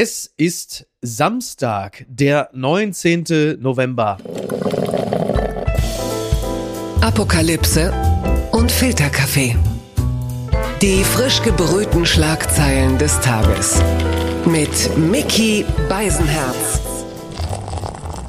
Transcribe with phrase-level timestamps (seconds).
[0.00, 3.56] Es ist Samstag, der 19.
[3.58, 4.18] November.
[7.00, 7.92] Apokalypse
[8.52, 9.56] und Filterkaffee.
[10.80, 13.82] Die frisch gebrühten Schlagzeilen des Tages.
[14.44, 16.80] Mit Mickey Beisenherz.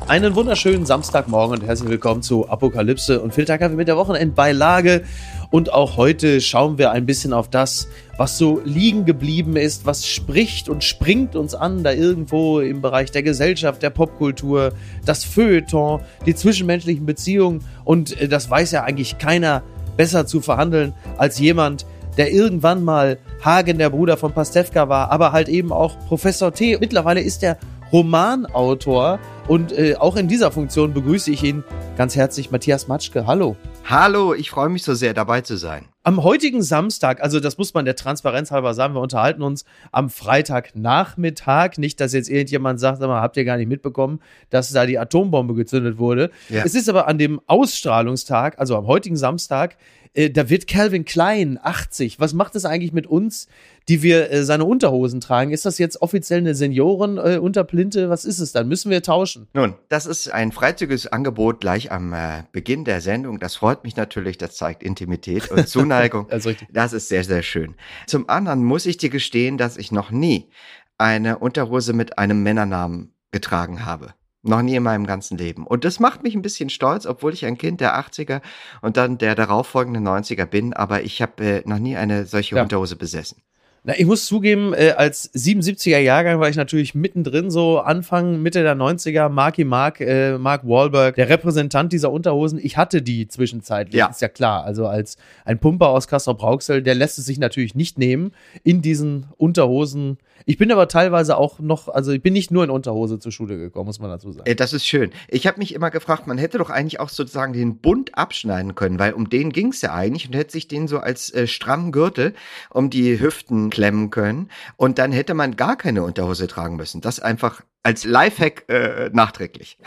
[0.07, 5.03] Einen wunderschönen Samstagmorgen und herzlich willkommen zu Apokalypse und Filterkaffee mit der Wochenendbeilage.
[5.51, 7.87] Und auch heute schauen wir ein bisschen auf das,
[8.17, 13.11] was so liegen geblieben ist, was spricht und springt uns an, da irgendwo im Bereich
[13.11, 14.73] der Gesellschaft, der Popkultur,
[15.05, 17.63] das Feuilleton, die zwischenmenschlichen Beziehungen.
[17.83, 19.63] Und äh, das weiß ja eigentlich keiner
[19.97, 21.85] besser zu verhandeln als jemand,
[22.17, 26.77] der irgendwann mal Hagen, der Bruder von Pastewka war, aber halt eben auch Professor T.
[26.79, 27.57] Mittlerweile ist er
[27.91, 31.63] Romanautor und äh, auch in dieser Funktion begrüße ich ihn
[31.97, 33.25] ganz herzlich, Matthias Matschke.
[33.25, 33.55] Hallo.
[33.91, 35.85] Hallo, ich freue mich so sehr dabei zu sein.
[36.03, 40.11] Am heutigen Samstag, also das muss man der Transparenz halber sagen, wir unterhalten uns am
[40.11, 41.77] Freitagnachmittag.
[41.77, 44.19] Nicht, dass jetzt irgendjemand sagt, aber habt ihr gar nicht mitbekommen,
[44.51, 46.29] dass da die Atombombe gezündet wurde.
[46.49, 46.61] Ja.
[46.63, 49.75] Es ist aber an dem Ausstrahlungstag, also am heutigen Samstag,
[50.13, 52.19] äh, da wird Calvin Klein 80.
[52.19, 53.47] Was macht es eigentlich mit uns,
[53.87, 55.51] die wir äh, seine Unterhosen tragen?
[55.51, 58.03] Ist das jetzt offiziell eine Seniorenunterplinte?
[58.03, 58.67] Äh, Was ist es dann?
[58.67, 59.47] Müssen wir tauschen?
[59.53, 63.39] Nun, das ist ein freizügiges Angebot gleich am äh, Beginn der Sendung.
[63.39, 64.37] Das freut mich natürlich.
[64.37, 66.27] Das zeigt Intimität und Zuneigung.
[66.29, 67.75] das, ist das ist sehr, sehr schön.
[68.07, 70.49] Zum anderen muss ich dir gestehen, dass ich noch nie
[70.97, 74.13] eine Unterhose mit einem Männernamen getragen habe.
[74.41, 75.67] Noch nie in meinem ganzen Leben.
[75.67, 78.41] Und das macht mich ein bisschen stolz, obwohl ich ein Kind der 80er
[78.81, 82.61] und dann der darauffolgenden 90er bin, aber ich habe äh, noch nie eine solche ja.
[82.61, 83.41] Unterhose besessen.
[83.83, 88.61] Na, ich muss zugeben, äh, als 77er Jahrgang war ich natürlich mittendrin, so Anfang, Mitte
[88.61, 92.59] der 90er, Marky Mark, äh, Mark Wahlberg, der Repräsentant dieser Unterhosen.
[92.61, 94.07] Ich hatte die zwischenzeitlich, ja.
[94.07, 94.65] ist ja klar.
[94.65, 98.31] Also als ein Pumper aus Castrop-Rauxel, der lässt es sich natürlich nicht nehmen,
[98.63, 102.69] in diesen Unterhosen ich bin aber teilweise auch noch, also ich bin nicht nur in
[102.69, 104.49] Unterhose zur Schule gekommen, muss man dazu sagen.
[104.49, 105.11] Äh, das ist schön.
[105.27, 108.99] Ich habe mich immer gefragt, man hätte doch eigentlich auch sozusagen den Bund abschneiden können,
[108.99, 111.91] weil um den ging es ja eigentlich und hätte sich den so als äh, strammen
[111.91, 112.33] Gürtel
[112.71, 117.01] um die Hüften klemmen können und dann hätte man gar keine Unterhose tragen müssen.
[117.01, 119.77] Das einfach als Lifehack äh, nachträglich.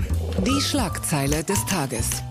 [0.47, 2.22] Die Schlagzeile des Tages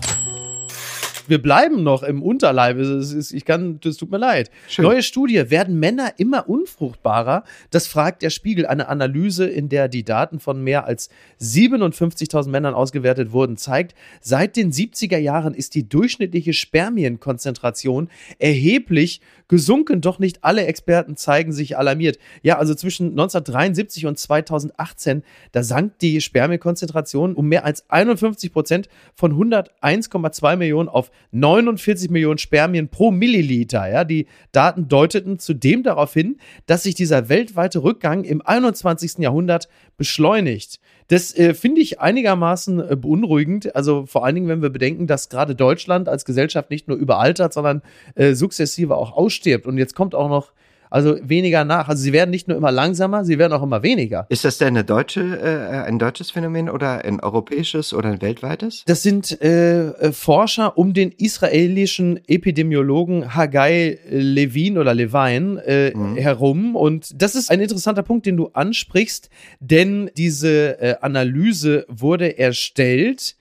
[1.32, 2.78] wir bleiben noch im Unterleib.
[2.78, 4.50] Ist, ich kann, das tut mir leid.
[4.68, 4.84] Schön.
[4.84, 5.50] Neue Studie.
[5.50, 7.44] Werden Männer immer unfruchtbarer?
[7.70, 8.66] Das fragt der Spiegel.
[8.66, 11.08] Eine Analyse, in der die Daten von mehr als
[11.40, 19.20] 57.000 Männern ausgewertet wurden, zeigt, seit den 70er Jahren ist die durchschnittliche Spermienkonzentration erheblich
[19.52, 20.00] gesunken.
[20.00, 22.18] Doch nicht alle Experten zeigen sich alarmiert.
[22.42, 28.88] Ja, also zwischen 1973 und 2018, da sank die Spermienkonzentration um mehr als 51 Prozent
[29.14, 33.86] von 101,2 Millionen auf 49 Millionen Spermien pro Milliliter.
[33.90, 39.18] Ja, die Daten deuteten zudem darauf hin, dass sich dieser weltweite Rückgang im 21.
[39.18, 39.68] Jahrhundert
[39.98, 40.80] beschleunigt.
[41.12, 43.76] Das äh, finde ich einigermaßen äh, beunruhigend.
[43.76, 47.52] Also vor allen Dingen, wenn wir bedenken, dass gerade Deutschland als Gesellschaft nicht nur überaltert,
[47.52, 47.82] sondern
[48.14, 49.66] äh, sukzessive auch ausstirbt.
[49.66, 50.52] Und jetzt kommt auch noch
[50.92, 51.88] also weniger nach.
[51.88, 54.26] Also sie werden nicht nur immer langsamer, sie werden auch immer weniger.
[54.28, 58.84] Ist das denn eine deutsche, äh, ein deutsches Phänomen oder ein europäisches oder ein weltweites?
[58.86, 66.16] Das sind äh, äh Forscher um den israelischen Epidemiologen Haggai Levin oder Levine äh, mhm.
[66.16, 66.76] herum.
[66.76, 69.30] Und das ist ein interessanter Punkt, den du ansprichst,
[69.60, 73.36] denn diese äh, Analyse wurde erstellt.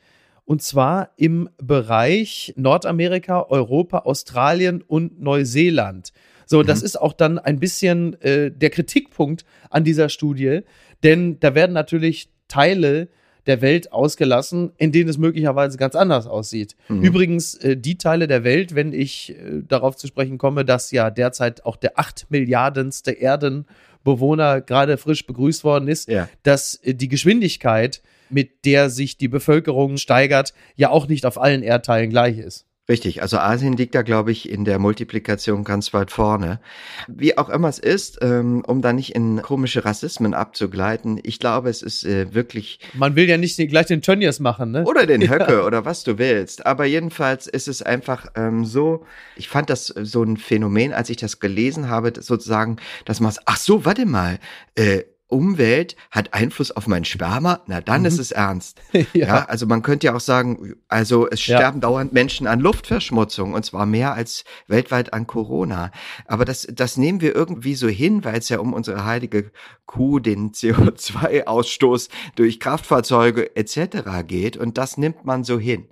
[0.46, 6.12] Und zwar im Bereich Nordamerika, Europa, Australien und Neuseeland.
[6.46, 6.68] So, mhm.
[6.68, 10.62] das ist auch dann ein bisschen äh, der Kritikpunkt an dieser Studie,
[11.04, 13.10] denn da werden natürlich Teile
[13.48, 16.76] der Welt ausgelassen, in denen es möglicherweise ganz anders aussieht.
[16.90, 17.02] Mhm.
[17.02, 21.10] Übrigens, äh, die Teile der Welt, wenn ich äh, darauf zu sprechen komme, dass ja
[21.10, 26.30] derzeit auch der acht Milliardenste Erdenbewohner gerade frisch begrüßt worden ist, ja.
[26.44, 31.64] dass äh, die Geschwindigkeit, mit der sich die Bevölkerung steigert, ja auch nicht auf allen
[31.64, 32.66] Erdteilen gleich ist.
[32.90, 36.60] Richtig, also Asien liegt da, glaube ich, in der Multiplikation ganz weit vorne.
[37.08, 41.70] Wie auch immer es ist, ähm, um da nicht in komische Rassismen abzugleiten, ich glaube,
[41.70, 42.80] es ist äh, wirklich.
[42.96, 44.84] Man will ja nicht gleich den Tönnies machen, ne?
[44.84, 45.64] Oder den Höcke ja.
[45.64, 46.66] oder was du willst.
[46.66, 49.06] Aber jedenfalls ist es einfach ähm, so,
[49.36, 53.58] ich fand das so ein Phänomen, als ich das gelesen habe, sozusagen, dass man, ach
[53.58, 54.40] so, warte mal,
[54.74, 58.08] äh, Umwelt hat Einfluss auf mein Sperma, na dann mhm.
[58.08, 58.82] ist es ernst.
[58.94, 59.04] ja.
[59.14, 59.46] ja.
[59.46, 61.82] also man könnte ja auch sagen, also es sterben ja.
[61.82, 65.92] dauernd Menschen an Luftverschmutzung und zwar mehr als weltweit an Corona.
[66.26, 69.52] Aber das, das nehmen wir irgendwie so hin, weil es ja um unsere heilige
[69.86, 74.26] Kuh, den CO2-Ausstoß durch Kraftfahrzeuge etc.
[74.26, 75.88] geht und das nimmt man so hin.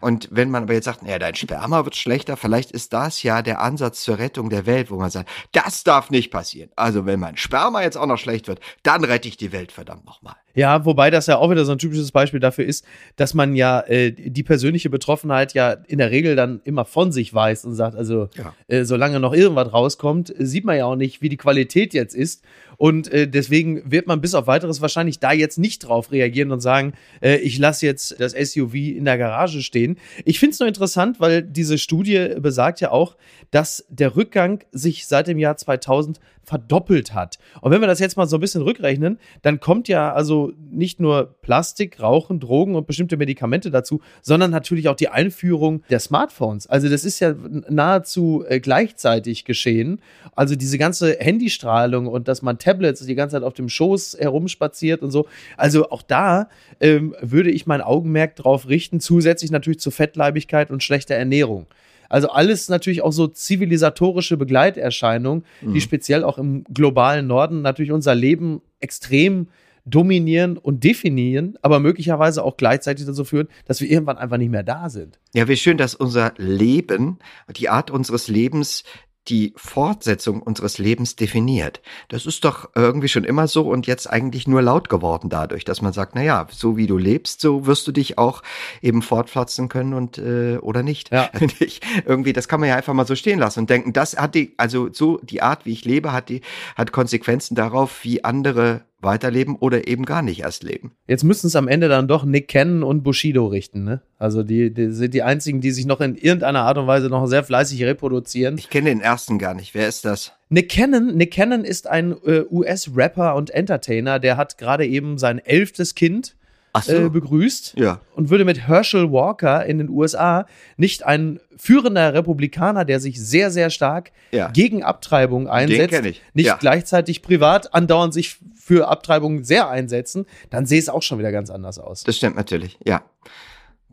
[0.00, 3.42] Und wenn man aber jetzt sagt, naja, dein Sperma wird schlechter, vielleicht ist das ja
[3.42, 6.70] der Ansatz zur Rettung der Welt, wo man sagt, das darf nicht passieren.
[6.74, 10.04] Also wenn mein Sperma jetzt auch noch schlecht wird, dann rette ich die Welt, verdammt
[10.04, 10.34] nochmal.
[10.54, 12.84] Ja, wobei das ja auch wieder so ein typisches Beispiel dafür ist,
[13.16, 17.32] dass man ja äh, die persönliche Betroffenheit ja in der Regel dann immer von sich
[17.32, 18.54] weiß und sagt, also ja.
[18.68, 22.44] äh, solange noch irgendwas rauskommt, sieht man ja auch nicht, wie die Qualität jetzt ist.
[22.84, 26.60] Und äh, deswegen wird man bis auf weiteres wahrscheinlich da jetzt nicht drauf reagieren und
[26.60, 26.92] sagen,
[27.22, 29.96] äh, ich lasse jetzt das SUV in der Garage stehen.
[30.26, 33.16] Ich finde es nur interessant, weil diese Studie besagt ja auch,
[33.50, 37.38] dass der Rückgang sich seit dem Jahr 2000 verdoppelt hat.
[37.60, 41.00] Und wenn wir das jetzt mal so ein bisschen rückrechnen, dann kommt ja also nicht
[41.00, 46.66] nur Plastik, Rauchen, Drogen und bestimmte Medikamente dazu, sondern natürlich auch die Einführung der Smartphones.
[46.66, 47.34] Also das ist ja
[47.68, 50.00] nahezu äh, gleichzeitig geschehen.
[50.34, 55.02] Also diese ganze Handystrahlung und dass man Tablets die ganze Zeit auf dem Schoß herumspaziert
[55.02, 55.26] und so.
[55.56, 56.48] Also auch da
[56.80, 61.66] ähm, würde ich mein Augenmerk drauf richten, zusätzlich natürlich zur Fettleibigkeit und schlechter Ernährung.
[62.08, 65.72] Also alles natürlich auch so zivilisatorische Begleiterscheinungen, mhm.
[65.72, 69.48] die speziell auch im globalen Norden natürlich unser Leben extrem
[69.86, 74.62] dominieren und definieren, aber möglicherweise auch gleichzeitig dazu führen, dass wir irgendwann einfach nicht mehr
[74.62, 75.18] da sind.
[75.34, 77.18] Ja, wie schön, dass unser Leben,
[77.54, 78.84] die Art unseres Lebens
[79.28, 81.80] die Fortsetzung unseres Lebens definiert.
[82.08, 85.80] Das ist doch irgendwie schon immer so und jetzt eigentlich nur laut geworden dadurch, dass
[85.80, 88.42] man sagt, na ja, so wie du lebst, so wirst du dich auch
[88.82, 91.10] eben fortpflanzen können und äh, oder nicht.
[91.12, 91.30] Ja.
[91.60, 94.34] Ich, irgendwie, das kann man ja einfach mal so stehen lassen und denken, das hat
[94.34, 96.40] die, also so die Art, wie ich lebe, hat die
[96.74, 100.92] hat Konsequenzen darauf, wie andere weiterleben oder eben gar nicht erst leben.
[101.06, 104.02] Jetzt müssten es am Ende dann doch Nick Cannon und Bushido richten, ne?
[104.18, 107.26] Also die, die sind die einzigen, die sich noch in irgendeiner Art und Weise noch
[107.26, 108.56] sehr fleißig reproduzieren.
[108.58, 109.74] Ich kenne den ersten gar nicht.
[109.74, 110.32] Wer ist das?
[110.48, 115.38] Nick Cannon, Nick Cannon ist ein äh, US-Rapper und Entertainer, der hat gerade eben sein
[115.38, 116.36] elftes Kind
[116.82, 116.92] so.
[116.92, 118.00] äh, begrüßt ja.
[118.14, 123.50] und würde mit Herschel Walker in den USA nicht ein führender Republikaner, der sich sehr,
[123.50, 124.48] sehr stark ja.
[124.50, 126.02] gegen Abtreibung einsetzt,
[126.34, 126.56] nicht ja.
[126.56, 131.50] gleichzeitig privat andauernd sich für Abtreibung sehr einsetzen, dann sehe es auch schon wieder ganz
[131.50, 132.02] anders aus.
[132.02, 133.02] Das stimmt natürlich, ja.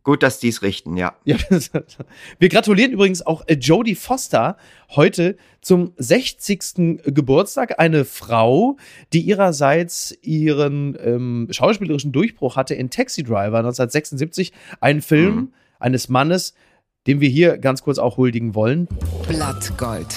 [0.03, 1.13] Gut, dass die es richten, ja.
[1.25, 1.37] ja.
[2.39, 4.57] Wir gratulieren übrigens auch äh, Jodie Foster
[4.89, 7.03] heute zum 60.
[7.05, 7.79] Geburtstag.
[7.79, 8.77] Eine Frau,
[9.13, 14.51] die ihrerseits ihren ähm, schauspielerischen Durchbruch hatte in Taxi Driver 1976.
[14.79, 15.53] Ein Film mhm.
[15.79, 16.55] eines Mannes,
[17.05, 18.87] dem wir hier ganz kurz auch huldigen wollen.
[19.27, 20.07] Blattgold.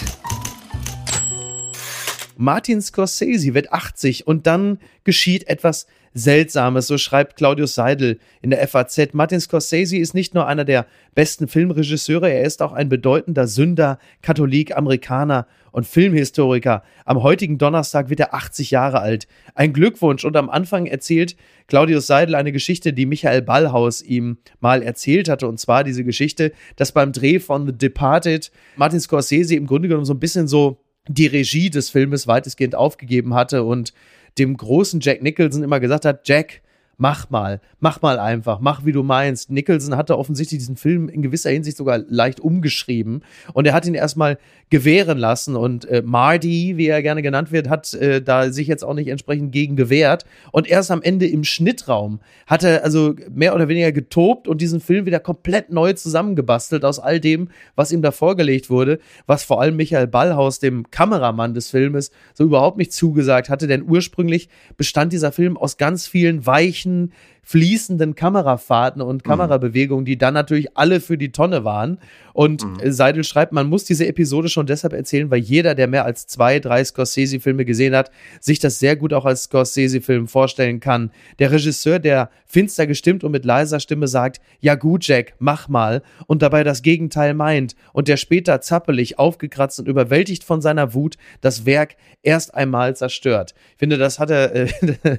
[2.37, 8.67] Martin Scorsese wird 80 und dann geschieht etwas Seltsames, so schreibt Claudius Seidel in der
[8.67, 9.13] FAZ.
[9.13, 13.99] Martin Scorsese ist nicht nur einer der besten Filmregisseure, er ist auch ein bedeutender Sünder,
[14.23, 16.85] Katholik, Amerikaner und Filmhistoriker.
[17.05, 19.27] Am heutigen Donnerstag wird er 80 Jahre alt.
[19.57, 21.35] Ein Glückwunsch und am Anfang erzählt
[21.67, 25.49] Claudius Seidel eine Geschichte, die Michael Ballhaus ihm mal erzählt hatte.
[25.49, 30.05] Und zwar diese Geschichte, dass beim Dreh von The Departed Martin Scorsese im Grunde genommen
[30.05, 30.79] so ein bisschen so
[31.09, 33.93] die Regie des Filmes weitestgehend aufgegeben hatte und
[34.39, 36.63] dem großen Jack Nicholson immer gesagt hat, Jack,
[36.97, 39.51] mach mal, mach mal einfach, mach wie du meinst.
[39.51, 43.95] Nicholson hatte offensichtlich diesen Film in gewisser Hinsicht sogar leicht umgeschrieben und er hat ihn
[43.95, 44.39] erstmal
[44.71, 48.85] gewähren lassen und äh, Marty, wie er gerne genannt wird, hat äh, da sich jetzt
[48.85, 53.55] auch nicht entsprechend gegen gewehrt und erst am Ende im Schnittraum hat er also mehr
[53.55, 58.03] oder weniger getobt und diesen Film wieder komplett neu zusammengebastelt aus all dem, was ihm
[58.03, 62.93] da vorgelegt wurde, was vor allem Michael Ballhaus, dem Kameramann des Filmes, so überhaupt nicht
[62.93, 67.13] zugesagt hatte, denn ursprünglich bestand dieser Film aus ganz vielen weichen solchen
[67.45, 69.29] fließenden Kamerafahrten und mhm.
[69.29, 71.99] Kamerabewegungen, die dann natürlich alle für die Tonne waren.
[72.33, 72.91] Und mhm.
[72.91, 76.59] Seidel schreibt, man muss diese Episode schon deshalb erzählen, weil jeder, der mehr als zwei,
[76.59, 78.11] drei Scorsese-Filme gesehen hat,
[78.41, 81.13] sich das sehr gut auch als Scorsese-Film vorstellen kann.
[81.39, 86.03] Der Regisseur, der finster gestimmt und mit leiser Stimme sagt, ja gut, Jack, mach mal,
[86.27, 91.17] und dabei das Gegenteil meint, und der später zappelig, aufgekratzt und überwältigt von seiner Wut
[91.41, 93.55] das Werk erst einmal zerstört.
[93.73, 94.69] Ich finde, das hat er, äh,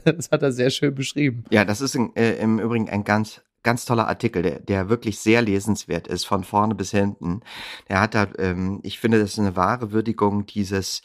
[0.06, 1.44] das hat er sehr schön beschrieben.
[1.50, 5.20] Ja, das ist ein, äh, im Übrigen ein ganz ganz toller Artikel, der, der wirklich
[5.20, 7.42] sehr lesenswert ist, von vorne bis hinten.
[7.90, 11.02] Der hat da, ähm, ich finde, das ist eine wahre Würdigung dieses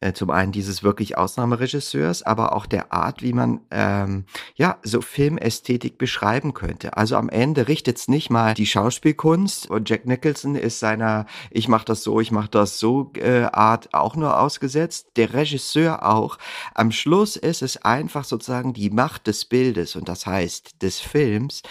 [0.00, 4.24] äh, zum einen dieses wirklich Ausnahmeregisseurs, aber auch der Art, wie man ähm,
[4.54, 6.96] ja so Filmästhetik beschreiben könnte.
[6.96, 11.84] Also am Ende richtet's nicht mal die Schauspielkunst und Jack Nicholson ist seiner ich mach
[11.84, 16.38] das so, ich mach das so äh, Art auch nur ausgesetzt, der Regisseur auch.
[16.74, 21.62] Am Schluss ist es einfach sozusagen die Macht des Bildes und das heißt des Films,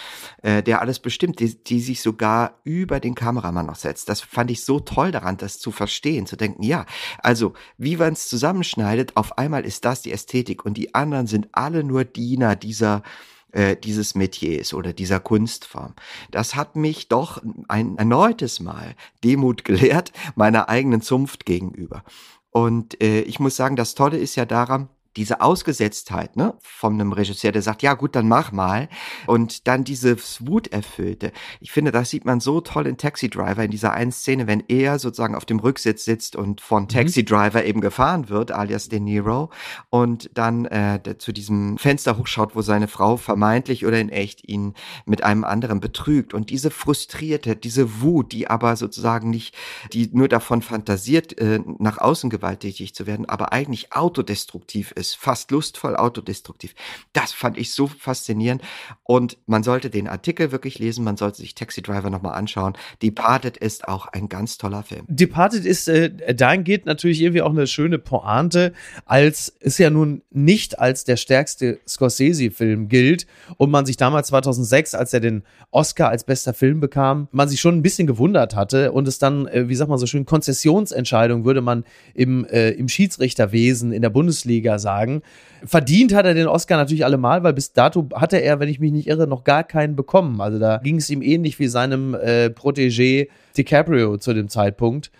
[0.41, 4.09] äh, der alles bestimmt, die, die sich sogar über den Kameramann noch setzt.
[4.09, 6.85] Das fand ich so toll daran, das zu verstehen, zu denken, ja,
[7.19, 11.49] also wie man es zusammenschneidet, auf einmal ist das die Ästhetik und die anderen sind
[11.51, 13.03] alle nur Diener dieser
[13.51, 15.93] äh, dieses Metiers oder dieser Kunstform.
[16.29, 22.03] Das hat mich doch ein erneutes Mal Demut gelehrt meiner eigenen Zunft gegenüber.
[22.51, 27.13] Und äh, ich muss sagen, das Tolle ist ja daran, diese Ausgesetztheit ne, von einem
[27.13, 28.89] Regisseur, der sagt, ja gut, dann mach mal.
[29.27, 31.31] Und dann dieses Wuterfüllte.
[31.61, 34.63] Ich finde, das sieht man so toll in Taxi Driver, in dieser einen Szene, wenn
[34.67, 36.89] er sozusagen auf dem Rücksitz sitzt und von mhm.
[36.89, 39.49] Taxi Driver eben gefahren wird, alias De Niro,
[39.89, 44.73] und dann äh, zu diesem Fenster hochschaut, wo seine Frau vermeintlich oder in echt ihn
[45.05, 46.33] mit einem anderen betrügt.
[46.33, 49.55] Und diese frustrierte, diese Wut, die aber sozusagen nicht,
[49.93, 55.15] die nur davon fantasiert, äh, nach außen gewalttätig zu werden, aber eigentlich autodestruktiv ist ist,
[55.15, 56.73] fast lustvoll autodestruktiv.
[57.13, 58.61] Das fand ich so faszinierend
[59.03, 62.73] und man sollte den Artikel wirklich lesen, man sollte sich Taxi Driver nochmal anschauen.
[63.01, 65.05] Departed ist auch ein ganz toller Film.
[65.07, 68.73] Departed ist, äh, dahingehend natürlich irgendwie auch eine schöne Pointe,
[69.05, 74.95] als es ja nun nicht als der stärkste Scorsese-Film gilt und man sich damals 2006,
[74.95, 78.91] als er den Oscar als bester Film bekam, man sich schon ein bisschen gewundert hatte
[78.91, 82.87] und es dann, äh, wie sagt man so schön, Konzessionsentscheidung würde man im, äh, im
[82.87, 85.21] Schiedsrichterwesen in der Bundesliga sagen sagen.
[85.65, 88.91] Verdient hat er den Oscar natürlich allemal, weil bis dato hatte er, wenn ich mich
[88.91, 90.41] nicht irre, noch gar keinen bekommen.
[90.41, 95.11] Also da ging es ihm ähnlich wie seinem äh, Protégé DiCaprio zu dem Zeitpunkt.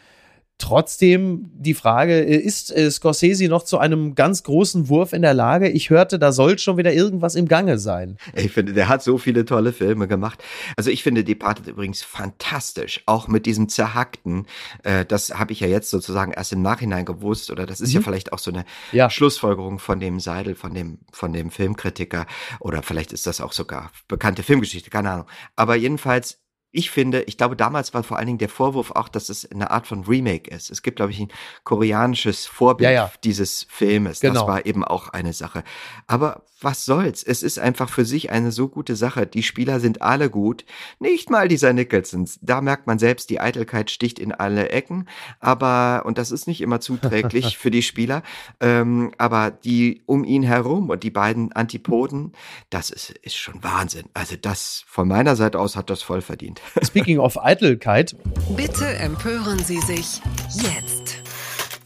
[0.58, 5.34] Trotzdem die Frage, äh, ist äh, Scorsese noch zu einem ganz großen Wurf in der
[5.34, 5.68] Lage?
[5.68, 8.18] Ich hörte, da soll schon wieder irgendwas im Gange sein.
[8.34, 10.42] Ich finde, der hat so viele tolle Filme gemacht.
[10.78, 14.48] Also ich finde Departed übrigens fantastisch, auch mit diesem Zerhackten.
[14.84, 17.96] Äh, das habe ich ja jetzt sozusagen erst im Nachhinein gewusst oder das ist mhm.
[17.96, 19.10] ja vielleicht auch so eine ja.
[19.10, 22.28] Schlussfolgerung von dem Seidel, von dem, von dem Filmkritiker
[22.62, 25.28] oder vielleicht ist das auch sogar bekannte Filmgeschichte, keine Ahnung.
[25.58, 26.45] Aber jedenfalls
[26.76, 29.72] ich finde, ich glaube, damals war vor allen Dingen der Vorwurf auch, dass es eine
[29.72, 30.70] Art von Remake ist.
[30.70, 31.30] Es gibt, glaube ich, ein
[31.64, 33.12] koreanisches Vorbild ja, ja.
[33.24, 34.20] dieses Filmes.
[34.20, 34.42] Genau.
[34.42, 35.64] Das war eben auch eine Sache.
[36.08, 37.24] Aber was soll's?
[37.24, 39.26] Es ist einfach für sich eine so gute Sache.
[39.26, 40.66] Die Spieler sind alle gut.
[41.00, 42.28] Nicht mal dieser Nicholson.
[42.42, 45.08] Da merkt man selbst, die Eitelkeit sticht in alle Ecken.
[45.40, 48.24] Aber, und das ist nicht immer zuträglich für die Spieler,
[48.60, 52.34] ähm, aber die um ihn herum und die beiden Antipoden,
[52.70, 54.06] das ist, ist schon Wahnsinn.
[54.14, 56.62] Also das von meiner Seite aus hat das voll verdient.
[56.84, 58.16] Speaking of Eitelkeit.
[58.58, 60.20] Bitte empören Sie sich
[60.52, 61.05] jetzt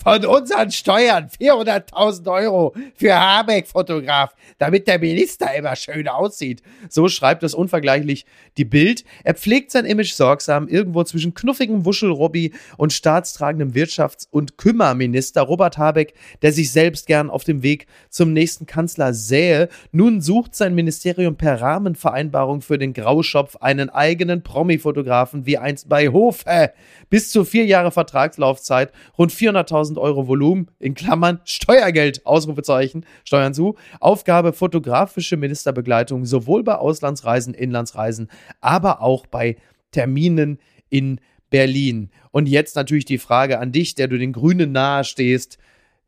[0.01, 6.61] von unseren Steuern 400.000 Euro für Habeck-Fotograf, damit der Minister immer schön aussieht.
[6.89, 8.25] So schreibt es unvergleichlich
[8.57, 9.03] die Bild.
[9.23, 15.77] Er pflegt sein Image sorgsam irgendwo zwischen knuffigem Wuschelrobby und staatstragendem Wirtschafts- und Kümmerminister Robert
[15.77, 19.69] Habeck, der sich selbst gern auf dem Weg zum nächsten Kanzler sähe.
[19.91, 26.09] Nun sucht sein Ministerium per Rahmenvereinbarung für den Grauschopf einen eigenen Promi-Fotografen wie einst bei
[26.09, 26.71] Hofe.
[27.09, 33.75] Bis zu vier Jahre Vertragslaufzeit, rund 400.000 Euro Volumen, in Klammern Steuergeld, Ausrufezeichen, Steuern zu.
[33.99, 38.29] Aufgabe fotografische Ministerbegleitung, sowohl bei Auslandsreisen, Inlandsreisen,
[38.61, 39.57] aber auch bei
[39.91, 41.19] Terminen in
[41.49, 42.09] Berlin.
[42.31, 45.57] Und jetzt natürlich die Frage an dich, der du den Grünen nahestehst.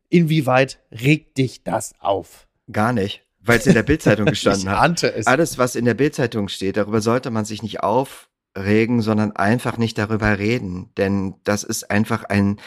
[0.08, 2.46] Inwieweit regt dich das auf?
[2.70, 5.02] Gar nicht, weil es in der Bildzeitung gestanden ich hat.
[5.02, 5.26] Es.
[5.26, 9.98] Alles, was in der Bildzeitung steht, darüber sollte man sich nicht aufregen, sondern einfach nicht
[9.98, 10.90] darüber reden.
[10.96, 12.58] Denn das ist einfach ein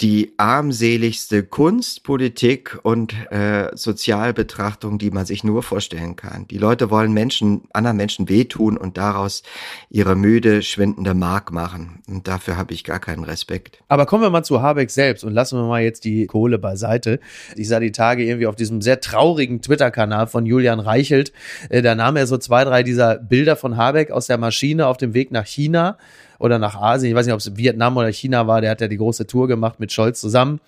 [0.00, 6.46] die armseligste Kunst, Politik und äh, Sozialbetrachtung, die man sich nur vorstellen kann.
[6.46, 9.42] Die Leute wollen Menschen, anderen Menschen wehtun und daraus
[9.90, 12.02] ihre müde, schwindende Mark machen.
[12.06, 13.82] Und dafür habe ich gar keinen Respekt.
[13.88, 17.18] Aber kommen wir mal zu Habeck selbst und lassen wir mal jetzt die Kohle beiseite.
[17.56, 21.32] Ich sah die Tage irgendwie auf diesem sehr traurigen Twitter-Kanal von Julian Reichelt.
[21.70, 24.96] Äh, da nahm er so zwei, drei dieser Bilder von Habeck aus der Maschine auf
[24.96, 25.98] dem Weg nach China
[26.38, 27.10] oder nach Asien.
[27.10, 28.60] Ich weiß nicht, ob es Vietnam oder China war.
[28.60, 30.60] Der hat ja die große Tour gemacht mit Scholz zusammen.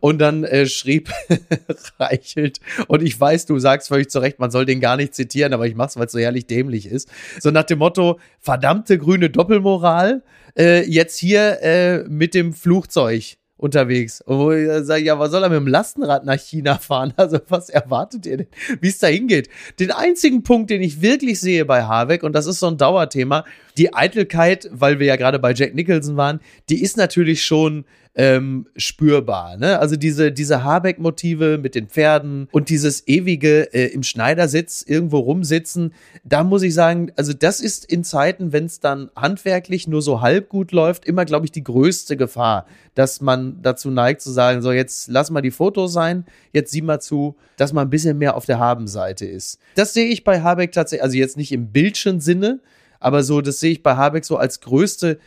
[0.00, 1.10] Und dann äh, schrieb
[1.98, 5.52] Reichelt, und ich weiß, du sagst völlig zu Recht, man soll den gar nicht zitieren,
[5.52, 7.08] aber ich mach's, weil es so herrlich dämlich ist.
[7.40, 10.22] So nach dem Motto, verdammte grüne Doppelmoral,
[10.58, 14.20] äh, jetzt hier äh, mit dem Flugzeug unterwegs.
[14.20, 17.12] Und wo ich sage, ja, was soll er mit dem Lastenrad nach China fahren?
[17.16, 18.46] Also was erwartet ihr denn,
[18.80, 19.48] wie es da hingeht?
[19.78, 23.44] Den einzigen Punkt, den ich wirklich sehe bei Habeck, und das ist so ein Dauerthema,
[23.76, 27.84] die Eitelkeit, weil wir ja gerade bei Jack Nicholson waren, die ist natürlich schon
[28.16, 29.56] ähm, spürbar.
[29.56, 29.78] Ne?
[29.78, 35.92] Also diese, diese Habeck-Motive mit den Pferden und dieses ewige äh, im Schneidersitz irgendwo rumsitzen,
[36.22, 40.20] da muss ich sagen, also das ist in Zeiten, wenn es dann handwerklich nur so
[40.20, 44.62] halb gut läuft, immer, glaube ich, die größte Gefahr, dass man dazu neigt zu sagen,
[44.62, 48.18] so jetzt lass mal die Fotos sein, jetzt sieh mal zu, dass man ein bisschen
[48.18, 49.58] mehr auf der Habenseite ist.
[49.74, 52.60] Das sehe ich bei Habeck tatsächlich, also jetzt nicht im bildschen Sinne,
[53.00, 55.18] aber so, das sehe ich bei Habeck so als größte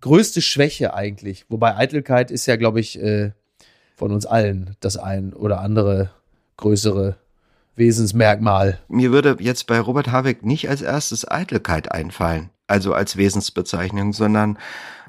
[0.00, 1.46] größte Schwäche eigentlich.
[1.48, 3.32] Wobei Eitelkeit ist ja, glaube ich, äh,
[3.94, 6.10] von uns allen das ein oder andere
[6.56, 7.16] größere
[7.76, 8.78] Wesensmerkmal.
[8.88, 12.50] Mir würde jetzt bei Robert Habeck nicht als erstes Eitelkeit einfallen.
[12.68, 14.58] Also als Wesensbezeichnung, sondern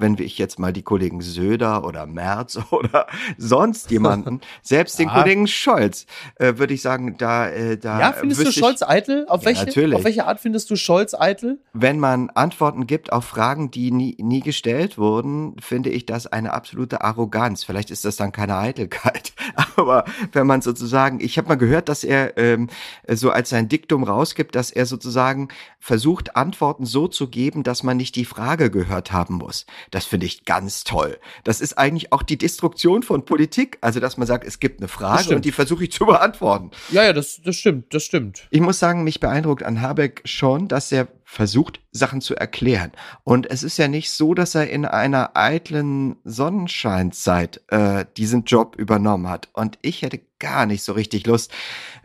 [0.00, 5.04] wenn ich jetzt mal die Kollegen Söder oder Merz oder sonst jemanden, selbst ja.
[5.04, 8.00] den Kollegen Scholz, äh, würde ich sagen, da, äh, da.
[8.00, 9.26] Ja, findest du Scholz eitel?
[9.28, 9.96] Auf, ja, welche, natürlich.
[9.96, 11.58] auf welche Art findest du Scholz eitel?
[11.72, 16.54] Wenn man Antworten gibt auf Fragen, die nie, nie gestellt wurden, finde ich das eine
[16.54, 17.64] absolute Arroganz.
[17.64, 19.32] Vielleicht ist das dann keine Eitelkeit.
[19.76, 22.68] Aber wenn man sozusagen, ich habe mal gehört, dass er ähm,
[23.06, 25.48] so als sein Diktum rausgibt, dass er sozusagen
[25.78, 29.66] versucht, Antworten so zu geben, dass man nicht die Frage gehört haben muss.
[29.90, 31.18] Das finde ich ganz toll.
[31.44, 33.78] Das ist eigentlich auch die Destruktion von Politik.
[33.80, 36.70] Also, dass man sagt, es gibt eine Frage und die versuche ich zu beantworten.
[36.90, 38.46] Ja, ja, das, das stimmt, das stimmt.
[38.50, 42.90] Ich muss sagen, mich beeindruckt an Habeck schon, dass er versucht, Sachen zu erklären.
[43.22, 48.74] Und es ist ja nicht so, dass er in einer eitlen Sonnenscheinzeit äh, diesen Job
[48.76, 49.48] übernommen hat.
[49.52, 51.52] Und ich hätte gar nicht so richtig Lust,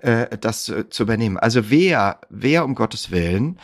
[0.01, 1.37] äh, das äh, zu übernehmen.
[1.37, 3.59] Also wer, wer um Gottes Willen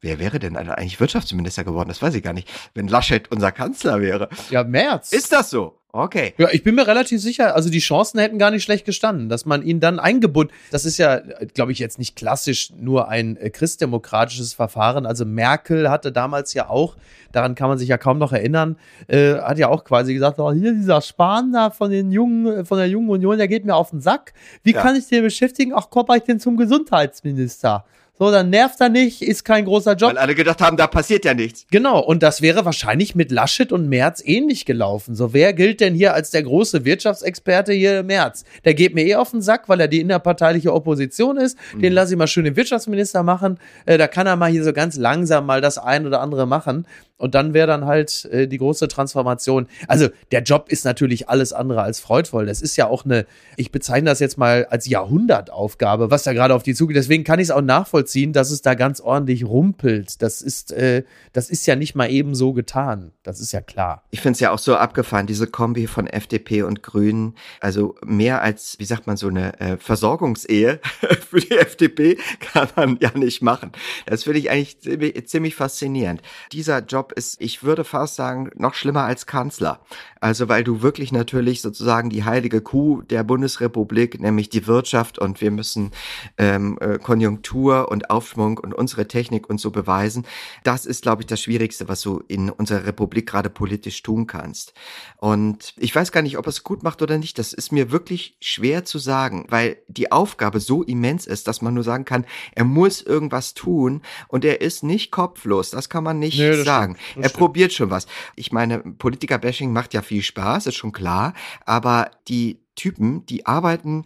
[0.00, 1.88] Wer wäre denn eigentlich Wirtschaftsminister geworden?
[1.88, 2.48] Das weiß ich gar nicht.
[2.74, 4.28] Wenn Laschet unser Kanzler wäre.
[4.50, 5.12] Ja, März.
[5.12, 5.78] Ist das so?
[5.90, 6.34] Okay.
[6.36, 9.46] Ja, ich bin mir relativ sicher, also die Chancen hätten gar nicht schlecht gestanden, dass
[9.46, 10.52] man ihn dann eingebunden.
[10.70, 11.20] Das ist ja,
[11.54, 15.06] glaube ich, jetzt nicht klassisch nur ein äh, christdemokratisches Verfahren.
[15.06, 16.96] Also Merkel hatte damals ja auch,
[17.32, 18.76] daran kann man sich ja kaum noch erinnern,
[19.06, 22.64] äh, hat ja auch quasi gesagt, oh, hier dieser Spahn da von den jungen, äh,
[22.66, 24.34] von der jungen Union, der geht mir auf den Sack.
[24.62, 24.82] Wie ja.
[24.82, 25.72] kann ich den beschäftigen?
[25.74, 27.86] Ach, komm ich denn zum Gesundheitsminister?
[28.18, 30.10] So, dann nervt er nicht, ist kein großer Job.
[30.10, 31.66] Weil alle gedacht haben, da passiert ja nichts.
[31.70, 35.14] Genau, und das wäre wahrscheinlich mit Laschet und Merz ähnlich gelaufen.
[35.14, 38.44] So, wer gilt denn hier als der große Wirtschaftsexperte hier Merz?
[38.64, 41.56] Der geht mir eh auf den Sack, weil er die innerparteiliche Opposition ist.
[41.74, 41.82] Mhm.
[41.82, 43.58] Den lasse ich mal schön den Wirtschaftsminister machen.
[43.86, 46.86] Äh, da kann er mal hier so ganz langsam mal das ein oder andere machen.
[47.18, 49.66] Und dann wäre dann halt äh, die große Transformation.
[49.88, 52.46] Also der Job ist natürlich alles andere als freudvoll.
[52.46, 56.54] Das ist ja auch eine, ich bezeichne das jetzt mal als Jahrhundertaufgabe, was da gerade
[56.54, 56.96] auf die zugeht.
[56.96, 60.22] Deswegen kann ich es auch nachvollziehen, dass es da ganz ordentlich rumpelt.
[60.22, 63.10] Das ist, äh, das ist ja nicht mal eben so getan.
[63.24, 64.04] Das ist ja klar.
[64.10, 67.34] Ich finde es ja auch so abgefahren, diese Kombi von FDP und Grünen.
[67.60, 70.80] Also mehr als, wie sagt man, so eine äh, Versorgungsehe
[71.30, 72.16] für die FDP
[72.52, 73.72] kann man ja nicht machen.
[74.06, 76.22] Das finde ich eigentlich ziemlich, ziemlich faszinierend.
[76.52, 79.80] Dieser Job Job ist, ich würde fast sagen, noch schlimmer als Kanzler.
[80.20, 85.40] Also weil du wirklich natürlich sozusagen die heilige Kuh der Bundesrepublik, nämlich die Wirtschaft und
[85.40, 85.92] wir müssen
[86.36, 90.26] ähm, äh, Konjunktur und Aufschwung und unsere Technik und so beweisen.
[90.64, 94.72] Das ist, glaube ich, das Schwierigste, was du in unserer Republik gerade politisch tun kannst.
[95.16, 97.38] Und ich weiß gar nicht, ob es gut macht oder nicht.
[97.38, 101.74] Das ist mir wirklich schwer zu sagen, weil die Aufgabe so immens ist, dass man
[101.74, 105.70] nur sagen kann, er muss irgendwas tun und er ist nicht kopflos.
[105.70, 106.96] Das kann man nicht nee, sagen.
[107.16, 107.34] Er stimmt.
[107.34, 108.06] probiert schon was.
[108.36, 114.04] Ich meine, Politiker-Bashing macht ja viel Spaß, ist schon klar, aber die Typen, die arbeiten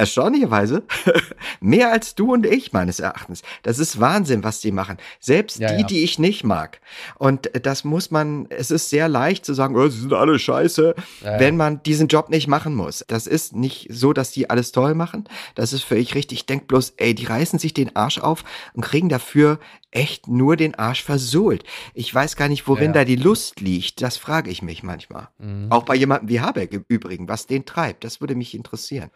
[0.00, 0.82] erstaunlicherweise
[1.60, 3.42] mehr als du und ich meines Erachtens.
[3.62, 4.96] Das ist Wahnsinn, was die machen.
[5.20, 5.86] Selbst ja, die, ja.
[5.86, 6.80] die ich nicht mag.
[7.18, 10.94] Und das muss man, es ist sehr leicht zu sagen, oh, sie sind alle scheiße,
[11.22, 13.04] ja, wenn man diesen Job nicht machen muss.
[13.06, 15.24] Das ist nicht so, dass die alles toll machen.
[15.54, 16.40] Das ist völlig richtig.
[16.40, 19.58] Ich denk bloß, ey, die reißen sich den Arsch auf und kriegen dafür
[19.90, 21.64] echt nur den Arsch versohlt.
[21.94, 24.02] Ich weiß gar nicht, worin da die Lust liegt.
[24.02, 25.28] Das frage ich mich manchmal.
[25.38, 25.66] Mhm.
[25.70, 28.04] Auch bei jemandem wie Habeck im Übrigen, was den treibt.
[28.04, 29.10] Das würde mich interessieren.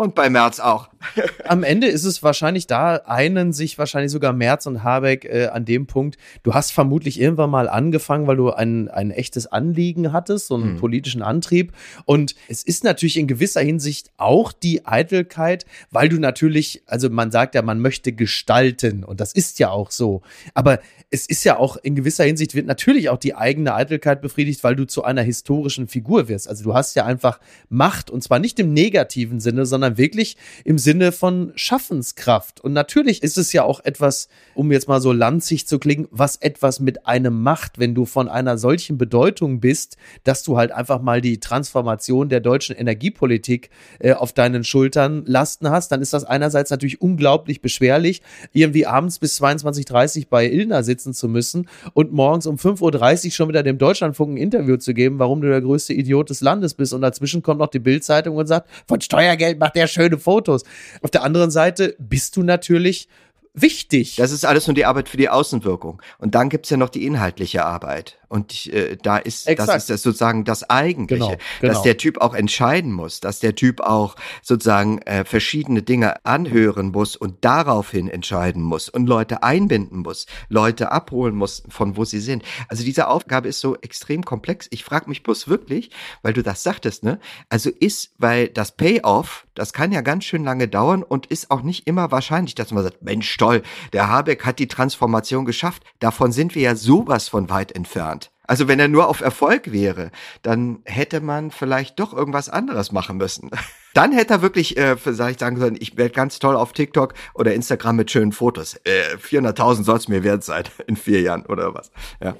[0.00, 0.88] Und bei Merz auch.
[1.44, 5.66] Am Ende ist es wahrscheinlich da, einen sich wahrscheinlich sogar Merz und Habeck äh, an
[5.66, 6.16] dem Punkt.
[6.42, 10.72] Du hast vermutlich irgendwann mal angefangen, weil du ein, ein echtes Anliegen hattest, so einen
[10.72, 10.76] mhm.
[10.78, 11.72] politischen Antrieb.
[12.06, 17.30] Und es ist natürlich in gewisser Hinsicht auch die Eitelkeit, weil du natürlich, also man
[17.30, 19.04] sagt ja, man möchte gestalten.
[19.04, 20.22] Und das ist ja auch so.
[20.54, 24.64] Aber es ist ja auch in gewisser Hinsicht wird natürlich auch die eigene Eitelkeit befriedigt,
[24.64, 26.48] weil du zu einer historischen Figur wirst.
[26.48, 30.78] Also du hast ja einfach Macht und zwar nicht im negativen Sinne, sondern wirklich im
[30.78, 32.60] Sinne von Schaffenskraft.
[32.60, 36.36] Und natürlich ist es ja auch etwas, um jetzt mal so lanzig zu klingen, was
[36.36, 41.00] etwas mit einem macht, wenn du von einer solchen Bedeutung bist, dass du halt einfach
[41.00, 46.24] mal die Transformation der deutschen Energiepolitik äh, auf deinen Schultern lasten hast, dann ist das
[46.24, 48.22] einerseits natürlich unglaublich beschwerlich,
[48.52, 53.48] irgendwie abends bis 22.30 bei Ilna sitzen zu müssen und morgens um 5.30 Uhr schon
[53.48, 56.92] wieder dem Deutschlandfunk ein Interview zu geben, warum du der größte Idiot des Landes bist.
[56.92, 60.62] Und dazwischen kommt noch die Bildzeitung und sagt, von Steuergeld macht der schöne Fotos.
[61.02, 63.08] Auf der anderen Seite bist du natürlich
[63.54, 64.16] wichtig.
[64.16, 66.00] Das ist alles nur die Arbeit für die Außenwirkung.
[66.18, 68.18] Und dann gibt's ja noch die inhaltliche Arbeit.
[68.28, 69.68] Und äh, da ist Exakt.
[69.68, 71.72] das ist das sozusagen das Eigentliche, genau, genau.
[71.72, 76.92] dass der Typ auch entscheiden muss, dass der Typ auch sozusagen äh, verschiedene Dinge anhören
[76.92, 82.20] muss und daraufhin entscheiden muss und Leute einbinden muss, Leute abholen muss, von wo sie
[82.20, 82.44] sind.
[82.68, 84.68] Also diese Aufgabe ist so extrem komplex.
[84.70, 85.90] Ich frage mich bloß wirklich,
[86.22, 87.18] weil du das sagtest, ne?
[87.48, 91.60] Also ist, weil das Payoff, Das kann ja ganz schön lange dauern und ist auch
[91.60, 93.60] nicht immer wahrscheinlich, dass man sagt, Mensch, toll,
[93.92, 95.82] der Habeck hat die Transformation geschafft.
[95.98, 98.30] Davon sind wir ja sowas von weit entfernt.
[98.46, 103.18] Also wenn er nur auf Erfolg wäre, dann hätte man vielleicht doch irgendwas anderes machen
[103.18, 103.50] müssen.
[103.92, 107.52] Dann hätte er wirklich, äh, ich sagen sollen, ich werde ganz toll auf TikTok oder
[107.52, 108.76] Instagram mit schönen Fotos.
[108.84, 111.90] Äh, 400.000 soll es mir wert sein in vier Jahren oder was.
[112.22, 112.34] Ja.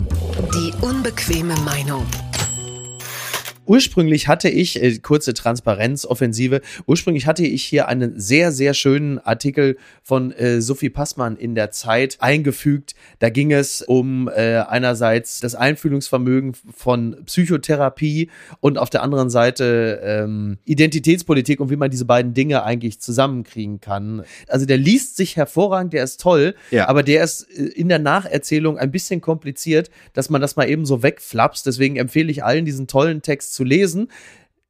[0.54, 2.06] Die unbequeme Meinung.
[3.70, 9.76] Ursprünglich hatte ich, äh, kurze Transparenzoffensive, ursprünglich hatte ich hier einen sehr, sehr schönen Artikel
[10.02, 12.96] von äh, Sophie Passmann in der Zeit eingefügt.
[13.20, 18.28] Da ging es um äh, einerseits das Einfühlungsvermögen von Psychotherapie
[18.58, 23.80] und auf der anderen Seite ähm, Identitätspolitik und wie man diese beiden Dinge eigentlich zusammenkriegen
[23.80, 24.24] kann.
[24.48, 26.88] Also der liest sich hervorragend, der ist toll, ja.
[26.88, 30.86] aber der ist äh, in der Nacherzählung ein bisschen kompliziert, dass man das mal eben
[30.86, 31.64] so wegflapst.
[31.64, 34.08] Deswegen empfehle ich allen diesen tollen Text zu lesen.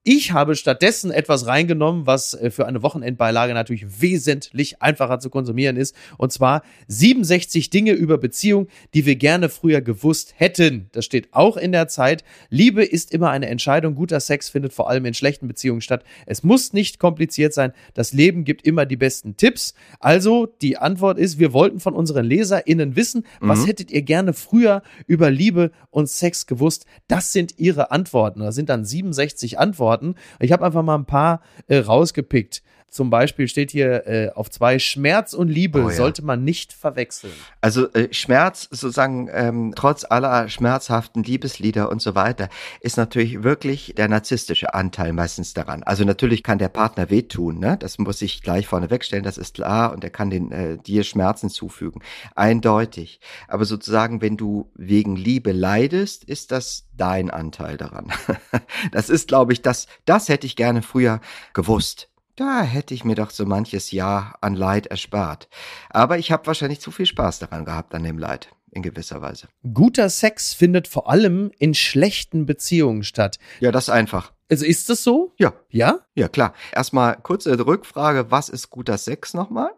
[0.03, 5.77] Ich habe stattdessen etwas reingenommen, was äh, für eine Wochenendbeilage natürlich wesentlich einfacher zu konsumieren
[5.77, 5.95] ist.
[6.17, 10.89] Und zwar 67 Dinge über Beziehung, die wir gerne früher gewusst hätten.
[10.93, 12.25] Das steht auch in der Zeit.
[12.49, 13.95] Liebe ist immer eine Entscheidung.
[13.95, 16.03] Guter Sex findet vor allem in schlechten Beziehungen statt.
[16.25, 17.75] Es muss nicht kompliziert sein.
[17.93, 19.75] Das Leben gibt immer die besten Tipps.
[19.99, 23.49] Also die Antwort ist, wir wollten von unseren LeserInnen wissen, mhm.
[23.49, 26.87] was hättet ihr gerne früher über Liebe und Sex gewusst?
[27.07, 28.41] Das sind ihre Antworten.
[28.41, 29.90] Das sind dann 67 Antworten.
[29.91, 30.15] Antworten.
[30.39, 32.63] Ich habe einfach mal ein paar äh, rausgepickt.
[32.91, 35.95] Zum Beispiel steht hier äh, auf zwei Schmerz und Liebe oh, ja.
[35.95, 37.33] sollte man nicht verwechseln.
[37.61, 42.49] Also äh, Schmerz sozusagen ähm, trotz aller schmerzhaften Liebeslieder und so weiter
[42.81, 45.85] ist natürlich wirklich der narzisstische Anteil meistens daran.
[45.85, 47.77] Also natürlich kann der Partner wehtun, ne?
[47.79, 51.05] Das muss ich gleich vorne wegstellen, das ist klar und er kann den äh, dir
[51.05, 52.03] Schmerzen zufügen,
[52.35, 53.21] eindeutig.
[53.47, 58.13] Aber sozusagen, wenn du wegen Liebe leidest, ist das dein Anteil daran.
[58.93, 61.21] das ist, glaube ich, das das hätte ich gerne früher
[61.53, 62.10] gewusst.
[62.41, 65.51] Da hätte ich mir doch so manches Jahr an Leid erspart.
[65.91, 69.49] Aber ich habe wahrscheinlich zu viel Spaß daran gehabt, an dem Leid, in gewisser Weise.
[69.75, 73.39] Guter Sex findet vor allem in schlechten Beziehungen statt.
[73.61, 74.33] Ja, das ist einfach.
[74.51, 75.35] Also ist das so?
[75.37, 75.53] Ja.
[75.69, 75.99] Ja?
[76.15, 76.55] Ja, klar.
[76.73, 79.73] Erstmal kurze Rückfrage, was ist guter Sex nochmal?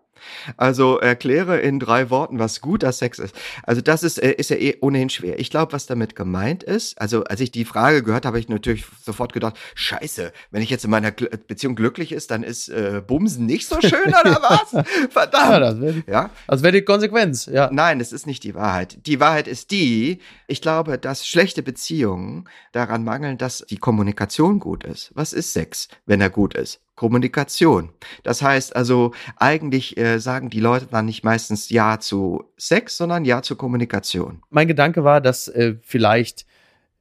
[0.56, 3.34] Also erkläre in drei Worten, was guter Sex ist.
[3.62, 5.38] Also das ist, äh, ist ja eh ohnehin schwer.
[5.38, 8.48] Ich glaube, was damit gemeint ist, also als ich die Frage gehört habe, habe ich
[8.48, 13.02] natürlich sofort gedacht, scheiße, wenn ich jetzt in meiner Beziehung glücklich ist, dann ist äh,
[13.06, 14.84] Bumsen nicht so schön oder was?
[15.10, 15.52] Verdammt.
[15.52, 16.30] Ja, das wäre ja?
[16.48, 17.44] das wär die Konsequenz.
[17.46, 17.68] Ja.
[17.70, 19.06] Nein, es ist nicht die Wahrheit.
[19.06, 24.84] Die Wahrheit ist die, ich glaube, dass schlechte Beziehungen daran mangeln, dass die Kommunikation gut
[24.84, 25.10] ist.
[25.14, 26.80] Was ist Sex, wenn er gut ist?
[26.94, 27.90] Kommunikation.
[28.22, 33.24] Das heißt also, eigentlich äh, sagen die Leute dann nicht meistens Ja zu Sex, sondern
[33.24, 34.42] Ja zur Kommunikation.
[34.50, 36.46] Mein Gedanke war, dass äh, vielleicht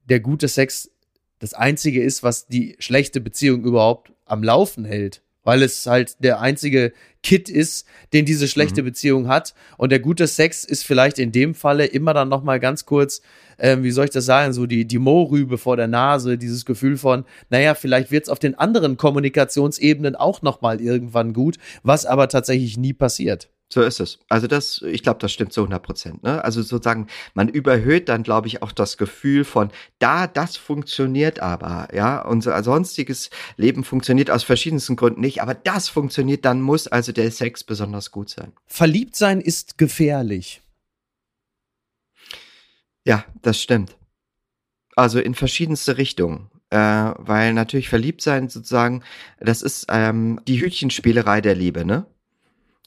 [0.05, 0.89] der gute Sex
[1.39, 5.21] das Einzige ist, was die schlechte Beziehung überhaupt am Laufen hält.
[5.43, 8.87] Weil es halt der einzige Kit ist, den diese schlechte mhm.
[8.87, 9.53] Beziehung hat.
[9.77, 13.21] Und der gute Sex ist vielleicht in dem Falle immer dann nochmal ganz kurz
[13.61, 16.97] ähm, wie soll ich das sagen, so die, die Mohrrübe vor der Nase, dieses Gefühl
[16.97, 22.27] von, naja, vielleicht wird es auf den anderen Kommunikationsebenen auch nochmal irgendwann gut, was aber
[22.27, 23.49] tatsächlich nie passiert.
[23.73, 24.19] So ist es.
[24.27, 26.23] Also das, ich glaube, das stimmt zu 100 Prozent.
[26.23, 26.43] Ne?
[26.43, 31.87] Also sozusagen, man überhöht dann, glaube ich, auch das Gefühl von, da, das funktioniert aber,
[31.93, 37.13] ja, unser sonstiges Leben funktioniert aus verschiedensten Gründen nicht, aber das funktioniert, dann muss also
[37.13, 38.51] der Sex besonders gut sein.
[38.67, 40.61] Verliebt sein ist gefährlich.
[43.05, 43.95] Ja, das stimmt.
[44.97, 46.49] Also in verschiedenste Richtungen.
[46.71, 46.77] Äh,
[47.17, 49.03] weil natürlich verliebt sein sozusagen,
[49.39, 52.05] das ist ähm, die Hütchenspielerei der Liebe, ne?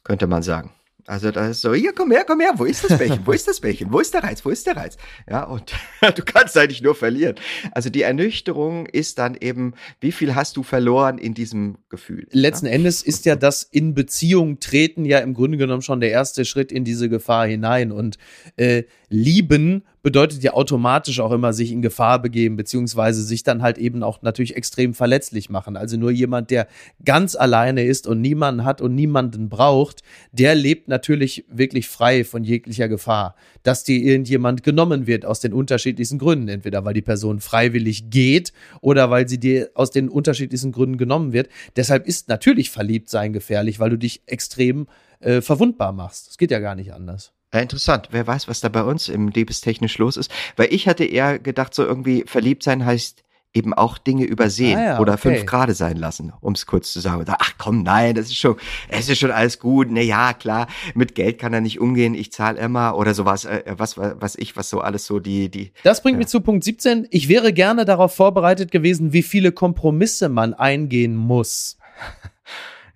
[0.05, 0.71] Könnte man sagen.
[1.07, 3.47] Also da ist so, hier, komm her, komm her, wo ist das Bällchen, wo ist
[3.47, 4.97] das Bällchen, wo ist der Reiz, wo ist der Reiz?
[5.29, 5.75] Ja, und
[6.14, 7.35] du kannst eigentlich nur verlieren.
[7.73, 12.27] Also die Ernüchterung ist dann eben, wie viel hast du verloren in diesem Gefühl?
[12.31, 12.73] Letzten ja?
[12.73, 16.73] Endes ist ja das in Beziehung treten ja im Grunde genommen schon der erste Schritt
[16.73, 18.17] in diese Gefahr hinein und
[18.57, 23.79] äh, lieben bedeutet ja automatisch auch immer sich in Gefahr begeben, beziehungsweise sich dann halt
[23.79, 25.77] eben auch natürlich extrem verletzlich machen.
[25.77, 26.66] Also nur jemand, der
[27.05, 32.44] ganz alleine ist und niemanden hat und niemanden braucht, der lebt natürlich wirklich frei von
[32.44, 36.48] jeglicher Gefahr, dass dir irgendjemand genommen wird aus den unterschiedlichsten Gründen.
[36.48, 41.33] Entweder weil die Person freiwillig geht oder weil sie dir aus den unterschiedlichsten Gründen genommen
[41.33, 41.48] wird.
[41.77, 44.87] Deshalb ist natürlich verliebt sein gefährlich, weil du dich extrem
[45.20, 46.29] äh, verwundbar machst.
[46.29, 47.34] Das geht ja gar nicht anders.
[47.55, 48.09] Ja, interessant.
[48.11, 50.29] Wer weiß, was da bei uns im Liebestechnisch los ist.
[50.57, 54.85] Weil ich hatte eher gedacht, so irgendwie verliebt sein heißt eben auch Dinge übersehen ah
[54.85, 55.37] ja, oder okay.
[55.37, 57.25] fünf Grade sein lassen, um es kurz zu sagen.
[57.29, 58.57] Ach komm, nein, das ist schon,
[58.88, 59.87] es ist schon alles gut.
[59.88, 62.14] Na ja, klar, mit Geld kann er nicht umgehen.
[62.14, 65.73] Ich zahle immer oder sowas, äh, was, was ich, was so alles so die, die.
[65.85, 66.19] Das bringt ja.
[66.19, 67.07] mich zu Punkt 17.
[67.11, 71.79] Ich wäre gerne darauf vorbereitet gewesen, wie viele Kompromisse man eingehen muss.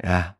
[0.01, 0.38] Ja.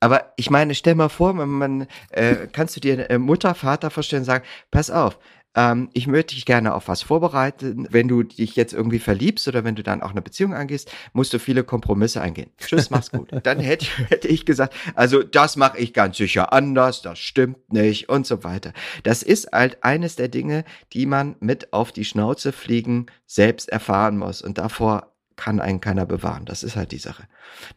[0.00, 3.90] Aber ich meine, stell mal vor, man, man äh, kannst du dir äh, Mutter, Vater
[3.90, 5.18] vorstellen, sagen, pass auf,
[5.58, 7.88] ähm, ich möchte dich gerne auf was vorbereiten.
[7.90, 11.32] Wenn du dich jetzt irgendwie verliebst oder wenn du dann auch eine Beziehung angehst, musst
[11.32, 12.50] du viele Kompromisse eingehen.
[12.58, 13.30] Tschüss, mach's gut.
[13.42, 18.08] Dann hätte, hätte ich gesagt, also das mache ich ganz sicher anders, das stimmt nicht
[18.08, 18.72] und so weiter.
[19.02, 24.16] Das ist halt eines der Dinge, die man mit auf die Schnauze fliegen selbst erfahren
[24.16, 26.44] muss und davor kann einen keiner bewahren.
[26.44, 27.22] Das ist halt die Sache.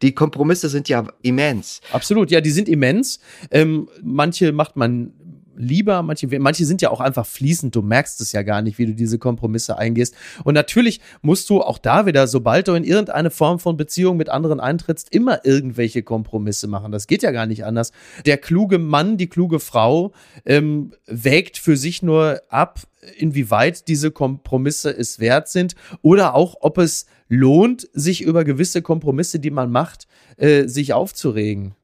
[0.01, 1.79] Die Kompromisse sind ja immens.
[1.93, 3.21] Absolut, ja, die sind immens.
[3.51, 5.13] Ähm, manche macht man
[5.61, 8.85] lieber, manche, manche sind ja auch einfach fließend, du merkst es ja gar nicht, wie
[8.85, 10.15] du diese Kompromisse eingehst.
[10.43, 14.29] Und natürlich musst du auch da wieder, sobald du in irgendeine Form von Beziehung mit
[14.29, 16.91] anderen eintrittst, immer irgendwelche Kompromisse machen.
[16.91, 17.91] Das geht ja gar nicht anders.
[18.25, 20.11] Der kluge Mann, die kluge Frau
[20.45, 22.81] ähm, wägt für sich nur ab,
[23.17, 29.39] inwieweit diese Kompromisse es wert sind oder auch, ob es lohnt, sich über gewisse Kompromisse,
[29.39, 31.75] die man macht, äh, sich aufzuregen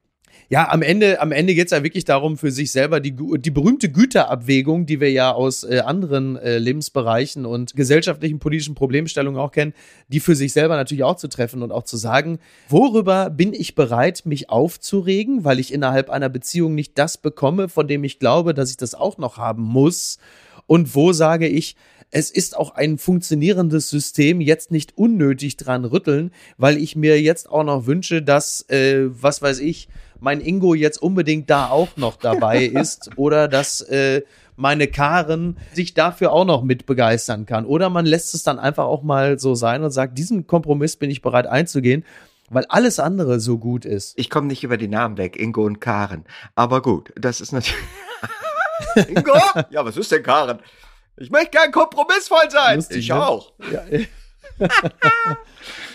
[0.49, 3.89] ja, am Ende, am Ende geht's ja wirklich darum, für sich selber die, die berühmte
[3.89, 9.73] Güterabwägung, die wir ja aus äh, anderen äh, Lebensbereichen und gesellschaftlichen, politischen Problemstellungen auch kennen,
[10.07, 13.75] die für sich selber natürlich auch zu treffen und auch zu sagen, worüber bin ich
[13.75, 18.53] bereit, mich aufzuregen, weil ich innerhalb einer Beziehung nicht das bekomme, von dem ich glaube,
[18.53, 20.17] dass ich das auch noch haben muss.
[20.65, 21.75] Und wo sage ich,
[22.11, 27.49] es ist auch ein funktionierendes System, jetzt nicht unnötig dran rütteln, weil ich mir jetzt
[27.49, 29.89] auch noch wünsche, dass, äh, was weiß ich,
[30.19, 34.21] mein Ingo jetzt unbedingt da auch noch dabei ist oder dass äh,
[34.55, 37.65] meine Karen sich dafür auch noch mit begeistern kann.
[37.65, 41.11] Oder man lässt es dann einfach auch mal so sein und sagt, diesen Kompromiss bin
[41.11, 42.03] ich bereit einzugehen,
[42.49, 44.17] weil alles andere so gut ist.
[44.17, 46.25] Ich komme nicht über die Namen weg, Ingo und Karen.
[46.55, 47.77] Aber gut, das ist natürlich.
[49.07, 49.37] Ingo?
[49.69, 50.59] Ja, was ist denn Karen?
[51.17, 52.75] Ich möchte gern kompromissvoll sein.
[52.75, 53.27] Lustig, ich ne?
[53.27, 53.53] auch.
[53.71, 53.83] Ja.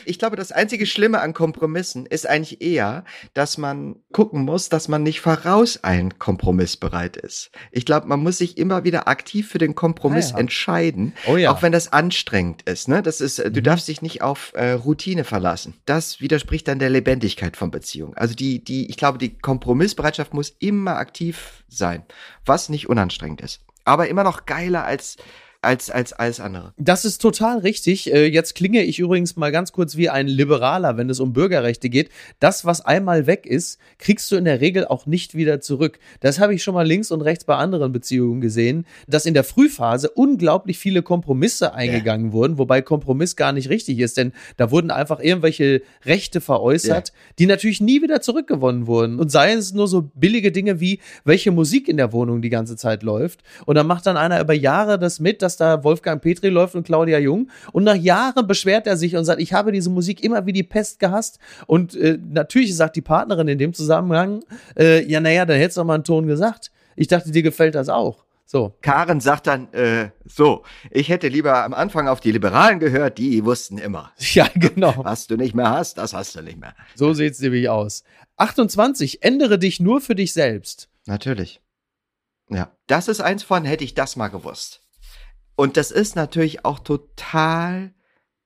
[0.05, 3.05] ich glaube, das einzige Schlimme an Kompromissen ist eigentlich eher,
[3.35, 7.51] dass man gucken muss, dass man nicht voraus ein Kompromiss bereit ist.
[7.71, 10.41] Ich glaube, man muss sich immer wieder aktiv für den Kompromiss ah, ja.
[10.41, 11.53] entscheiden, oh, ja.
[11.53, 12.89] auch wenn das anstrengend ist.
[12.89, 13.03] Ne?
[13.03, 13.53] Das ist, mhm.
[13.53, 15.75] du darfst dich nicht auf äh, Routine verlassen.
[15.87, 18.17] Das widerspricht dann der Lebendigkeit von Beziehungen.
[18.17, 22.05] Also die, die, ich glaube, die Kompromissbereitschaft muss immer aktiv sein,
[22.45, 25.17] was nicht unanstrengend ist aber immer noch geiler als
[25.63, 26.75] als, als alles andere.
[26.77, 28.13] Das ist total richtig.
[28.13, 31.89] Äh, jetzt klinge ich übrigens mal ganz kurz wie ein Liberaler, wenn es um Bürgerrechte
[31.89, 32.11] geht.
[32.41, 36.01] Das, was einmal weg ist, kriegst du in der Regel auch nicht wieder zurück.
[36.21, 39.45] Das habe ich schon mal links und rechts bei anderen Beziehungen gesehen, dass in der
[39.45, 42.33] Frühphase unglaublich viele Kompromisse eingegangen ja.
[42.33, 47.15] wurden, wobei Kompromiss gar nicht richtig ist, denn da wurden einfach irgendwelche Rechte veräußert, ja.
[47.39, 49.21] die natürlich nie wieder zurückgewonnen wurden.
[49.21, 52.77] Und seien es nur so billige Dinge wie, welche Musik in der Wohnung die ganze
[52.77, 53.43] Zeit läuft.
[53.65, 56.75] Und dann macht dann einer über Jahre das mit, dass dass da Wolfgang Petri läuft
[56.75, 57.51] und Claudia Jung.
[57.73, 60.63] Und nach Jahren beschwert er sich und sagt, ich habe diese Musik immer wie die
[60.63, 61.39] Pest gehasst.
[61.67, 64.45] Und äh, natürlich sagt die Partnerin in dem Zusammenhang,
[64.79, 66.71] äh, ja, naja, dann hättest du doch mal einen Ton gesagt.
[66.97, 68.25] Ich dachte, dir gefällt das auch.
[68.45, 68.75] So.
[68.83, 73.45] Karen sagt dann, äh, so, ich hätte lieber am Anfang auf die Liberalen gehört, die
[73.45, 74.13] wussten immer.
[74.35, 74.95] Ja, genau.
[74.99, 76.75] Was du nicht mehr hast, das hast du nicht mehr.
[76.95, 78.05] So sieht's nämlich aus.
[78.37, 80.89] 28, ändere dich nur für dich selbst.
[81.07, 81.63] Natürlich.
[82.51, 84.82] Ja, das ist eins von, hätte ich das mal gewusst.
[85.57, 87.93] Und das ist natürlich auch total,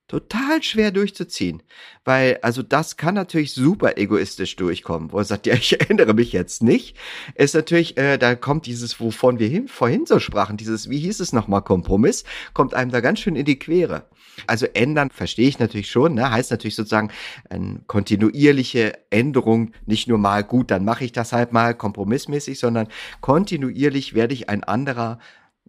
[0.07, 1.63] total schwer durchzuziehen.
[2.05, 6.31] Weil, also das kann natürlich super egoistisch durchkommen, wo er sagt, ja, ich erinnere mich
[6.31, 6.95] jetzt nicht.
[7.35, 11.19] Ist natürlich, äh, da kommt dieses, wovon wir hin, vorhin so sprachen, dieses, wie hieß
[11.19, 14.05] es nochmal, Kompromiss, kommt einem da ganz schön in die Quere.
[14.45, 16.29] Also ändern verstehe ich natürlich schon, ne?
[16.29, 17.09] heißt natürlich sozusagen
[17.49, 22.87] eine kontinuierliche Änderung, nicht nur mal gut, dann mache ich das halt mal kompromissmäßig, sondern
[23.21, 25.17] kontinuierlich werde ich ein anderer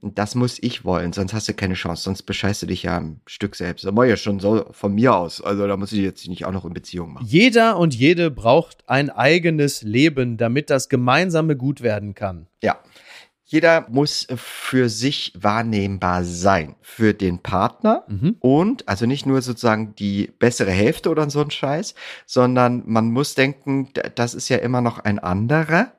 [0.02, 3.20] das muss ich wollen, sonst hast du keine Chance, sonst bescheißt du dich ja ein
[3.26, 3.84] Stück selbst.
[3.84, 5.40] Das war ja schon so von mir aus.
[5.40, 7.26] Also da muss ich jetzt nicht auch noch in Beziehung machen.
[7.26, 12.46] Jeder und jede braucht ein eigenes Leben, damit das Gemeinsame gut werden kann.
[12.62, 12.78] Ja.
[13.50, 16.76] Jeder muss für sich wahrnehmbar sein.
[16.82, 18.36] Für den Partner mhm.
[18.40, 21.94] und, also nicht nur sozusagen die bessere Hälfte oder so ein Scheiß,
[22.26, 25.92] sondern man muss denken, das ist ja immer noch ein anderer.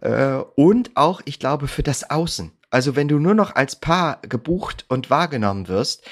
[0.00, 2.52] Äh, und auch, ich glaube, für das Außen.
[2.70, 6.02] Also wenn du nur noch als Paar gebucht und wahrgenommen wirst,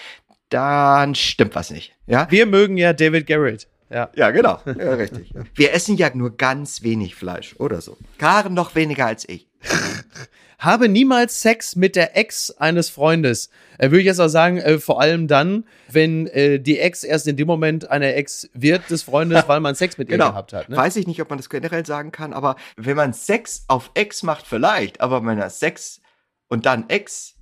[0.48, 1.94] dann stimmt was nicht.
[2.06, 2.26] Ja?
[2.30, 3.66] Wir mögen ja David Garrett.
[3.90, 4.60] Ja, ja genau.
[4.64, 5.32] Ja, richtig.
[5.54, 7.96] Wir essen ja nur ganz wenig Fleisch oder so.
[8.18, 9.48] Karen noch weniger als ich.
[10.62, 13.50] Habe niemals Sex mit der Ex eines Freundes.
[13.78, 17.26] Äh, würde ich jetzt auch sagen, äh, vor allem dann, wenn äh, die Ex erst
[17.26, 20.26] in dem Moment eine Ex wird des Freundes, weil man Sex mit genau.
[20.26, 20.68] ihr gehabt hat.
[20.68, 20.76] Ne?
[20.76, 24.22] Weiß ich nicht, ob man das generell sagen kann, aber wenn man Sex auf Ex
[24.22, 26.00] macht, vielleicht, aber wenn man Sex
[26.46, 27.34] und dann Ex?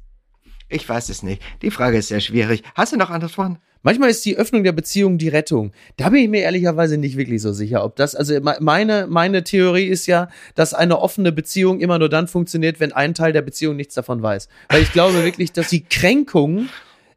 [0.70, 1.42] Ich weiß es nicht.
[1.60, 2.62] Die Frage ist sehr schwierig.
[2.74, 3.58] Hast du noch Antworten?
[3.82, 5.72] Manchmal ist die Öffnung der Beziehung die Rettung.
[5.96, 9.86] Da bin ich mir ehrlicherweise nicht wirklich so sicher, ob das, also meine, meine Theorie
[9.86, 13.76] ist ja, dass eine offene Beziehung immer nur dann funktioniert, wenn ein Teil der Beziehung
[13.76, 14.48] nichts davon weiß.
[14.68, 16.68] Weil ich glaube wirklich, dass die Kränkung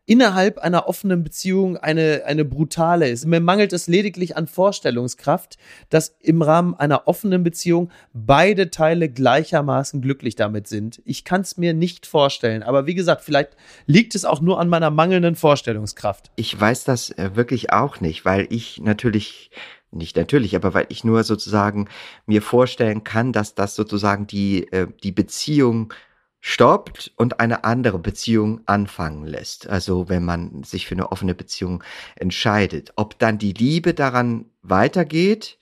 [0.06, 3.26] innerhalb einer offenen Beziehung eine, eine brutale ist.
[3.26, 5.58] Mir mangelt es lediglich an Vorstellungskraft,
[5.90, 11.02] dass im Rahmen einer offenen Beziehung beide Teile gleichermaßen glücklich damit sind.
[11.06, 12.64] Ich kann es mir nicht vorstellen.
[12.64, 13.52] Aber wie gesagt, vielleicht
[13.86, 16.32] liegt es auch nur an meiner mangelnden Vorstellungskraft.
[16.36, 19.52] Ich weiß das äh, wirklich auch nicht, weil ich natürlich
[19.92, 21.88] nicht natürlich, aber weil ich nur sozusagen
[22.26, 25.94] mir vorstellen kann, dass das sozusagen die, äh, die Beziehung
[26.46, 29.70] stoppt und eine andere Beziehung anfangen lässt.
[29.70, 31.82] Also wenn man sich für eine offene Beziehung
[32.18, 32.92] entscheidet.
[32.98, 35.58] Ob dann die Liebe daran weitergeht,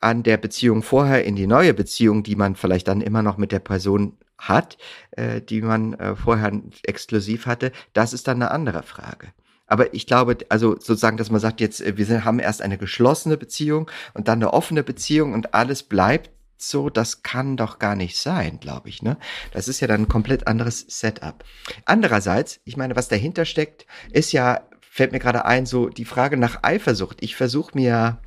[0.00, 3.50] an der Beziehung vorher in die neue Beziehung, die man vielleicht dann immer noch mit
[3.50, 4.78] der Person hat,
[5.10, 6.52] äh, die man äh, vorher
[6.84, 9.32] exklusiv hatte, das ist dann eine andere Frage.
[9.66, 12.78] Aber ich glaube, also sozusagen, dass man sagt, jetzt, äh, wir sind, haben erst eine
[12.78, 16.30] geschlossene Beziehung und dann eine offene Beziehung und alles bleibt
[16.62, 19.02] so, das kann doch gar nicht sein, glaube ich.
[19.02, 19.16] Ne?
[19.52, 21.44] Das ist ja dann ein komplett anderes Setup.
[21.84, 26.36] Andererseits, ich meine, was dahinter steckt, ist ja, fällt mir gerade ein, so die Frage
[26.36, 27.18] nach Eifersucht.
[27.20, 28.18] Ich versuche mir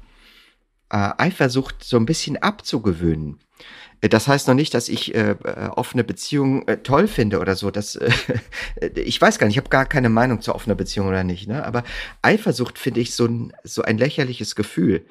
[0.89, 3.39] äh, Eifersucht so ein bisschen abzugewöhnen.
[4.01, 7.55] Äh, das heißt noch nicht, dass ich äh, äh, offene Beziehungen äh, toll finde oder
[7.55, 7.71] so.
[7.71, 8.11] Das, äh,
[8.95, 11.47] ich weiß gar nicht, ich habe gar keine Meinung zu offener Beziehung oder nicht.
[11.47, 11.65] Ne?
[11.65, 11.83] Aber
[12.21, 15.05] Eifersucht finde ich so ein, so ein lächerliches Gefühl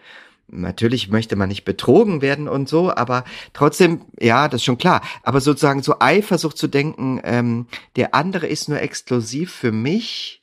[0.52, 5.02] natürlich möchte man nicht betrogen werden und so, aber trotzdem, ja, das ist schon klar.
[5.22, 10.42] Aber sozusagen so Eifersucht zu denken, ähm, der andere ist nur exklusiv für mich,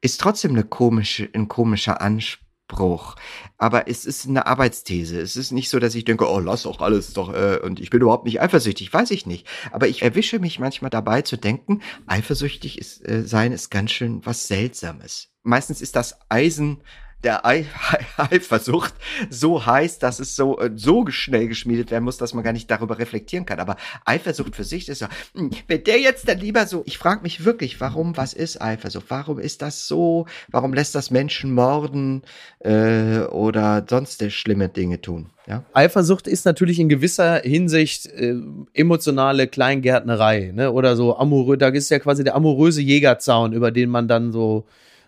[0.00, 3.16] ist trotzdem eine komische, ein komischer Anspruch.
[3.58, 5.20] Aber es ist eine Arbeitsthese.
[5.20, 7.90] Es ist nicht so, dass ich denke, oh, lass doch alles doch, äh, und ich
[7.90, 9.46] bin überhaupt nicht eifersüchtig, weiß ich nicht.
[9.72, 14.24] Aber ich erwische mich manchmal dabei zu denken, eifersüchtig ist, äh, sein ist ganz schön
[14.24, 15.28] was Seltsames.
[15.42, 16.82] Meistens ist das Eisen
[17.22, 17.44] der
[18.16, 18.94] Eifersucht
[19.30, 22.70] so heiß, dass es so, äh, so schnell geschmiedet werden muss, dass man gar nicht
[22.70, 23.60] darüber reflektieren kann.
[23.60, 27.22] Aber Eifersucht für sich ist ja, hm, wenn der jetzt dann lieber so, ich frage
[27.22, 29.06] mich wirklich, warum, was ist Eifersucht?
[29.08, 30.26] Warum ist das so?
[30.48, 32.22] Warum lässt das Menschen morden
[32.60, 35.30] äh, oder sonst schlimme Dinge tun?
[35.46, 35.64] Ja?
[35.72, 38.34] Eifersucht ist natürlich in gewisser Hinsicht äh,
[38.74, 40.72] emotionale Kleingärtnerei, ne?
[40.72, 44.66] Oder so amorö, da ist ja quasi der amoröse Jägerzaun, über den man dann so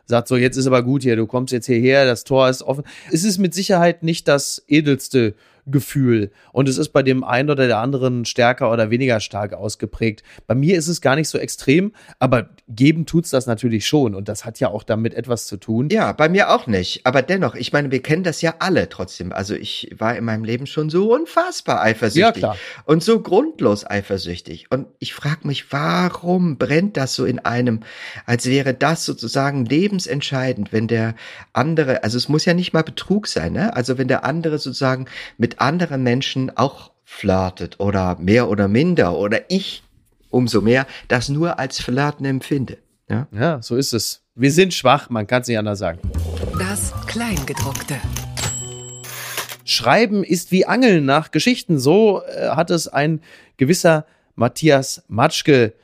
[0.09, 2.85] sagt so, jetzt ist aber gut hier, du kommst jetzt hierher, das Tor ist offen.
[3.13, 5.35] Es ist mit Sicherheit nicht das edelste
[5.71, 6.31] Gefühl.
[6.53, 10.23] Und es ist bei dem einen oder der anderen stärker oder weniger stark ausgeprägt.
[10.47, 14.15] Bei mir ist es gar nicht so extrem, aber geben tut's das natürlich schon.
[14.15, 15.89] Und das hat ja auch damit etwas zu tun.
[15.91, 17.05] Ja, bei mir auch nicht.
[17.05, 19.33] Aber dennoch, ich meine, wir kennen das ja alle trotzdem.
[19.33, 22.23] Also ich war in meinem Leben schon so unfassbar eifersüchtig.
[22.23, 22.57] Ja, klar.
[22.85, 24.67] Und so grundlos eifersüchtig.
[24.71, 27.81] Und ich frage mich, warum brennt das so in einem,
[28.27, 31.15] als wäre das sozusagen lebensentscheidend, wenn der
[31.53, 33.75] andere, also es muss ja nicht mal Betrug sein, ne?
[33.75, 39.51] Also wenn der andere sozusagen mit anderen Menschen auch flirtet oder mehr oder minder oder
[39.51, 39.83] ich
[40.31, 42.79] umso mehr das nur als Flirten empfinde.
[43.09, 44.23] Ja, ja so ist es.
[44.35, 46.01] Wir sind schwach, man kann es nicht anders sagen.
[46.59, 47.97] Das Kleingedruckte.
[49.65, 51.79] Schreiben ist wie Angeln nach Geschichten.
[51.79, 53.21] So äh, hat es ein
[53.57, 55.75] gewisser Matthias Matschke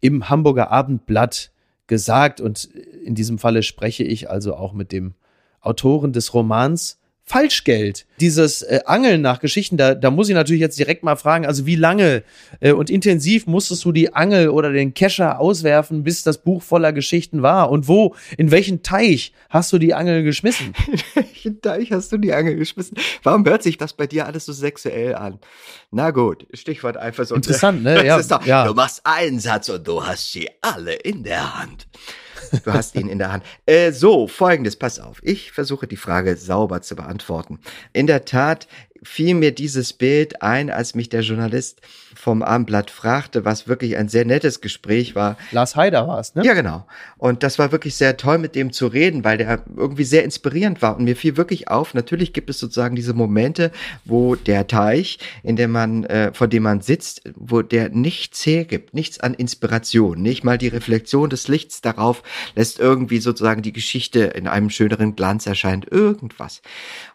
[0.00, 1.50] im Hamburger Abendblatt
[1.86, 2.40] gesagt.
[2.40, 5.14] Und in diesem Falle spreche ich also auch mit dem
[5.60, 6.99] Autoren des Romans
[7.30, 8.06] Falschgeld.
[8.18, 11.64] Dieses äh, Angeln nach Geschichten, da, da muss ich natürlich jetzt direkt mal fragen, also
[11.64, 12.24] wie lange
[12.58, 16.92] äh, und intensiv musstest du die Angel oder den Kescher auswerfen, bis das Buch voller
[16.92, 17.70] Geschichten war?
[17.70, 20.74] Und wo, in welchen Teich hast du die Angel geschmissen?
[20.92, 22.96] in welchen Teich hast du die Angel geschmissen?
[23.22, 25.38] Warum hört sich das bei dir alles so sexuell an?
[25.92, 27.36] Na gut, Stichwort Eifersucht.
[27.36, 28.04] Interessant, ne?
[28.04, 28.66] Ja, ja.
[28.66, 31.86] Du machst einen Satz und du hast sie alle in der Hand.
[32.64, 33.44] Du hast ihn in der Hand.
[33.66, 35.20] Äh, so, folgendes, pass auf.
[35.22, 37.60] Ich versuche die Frage sauber zu beantworten.
[37.92, 38.66] In der Tat
[39.02, 41.80] fiel mir dieses Bild ein, als mich der Journalist
[42.14, 45.36] vom Abendblatt fragte, was wirklich ein sehr nettes Gespräch war.
[45.52, 46.44] Lars Heider war es, ne?
[46.44, 46.86] Ja, genau.
[47.18, 50.82] Und das war wirklich sehr toll, mit dem zu reden, weil der irgendwie sehr inspirierend
[50.82, 50.96] war.
[50.96, 53.70] Und mir fiel wirklich auf, natürlich gibt es sozusagen diese Momente,
[54.04, 58.92] wo der Teich, in dem man, äh, vor dem man sitzt, wo der nichts hergibt,
[58.92, 62.22] nichts an Inspiration, nicht mal die Reflexion des Lichts darauf
[62.54, 66.62] lässt irgendwie sozusagen die Geschichte in einem schöneren Glanz erscheint, irgendwas.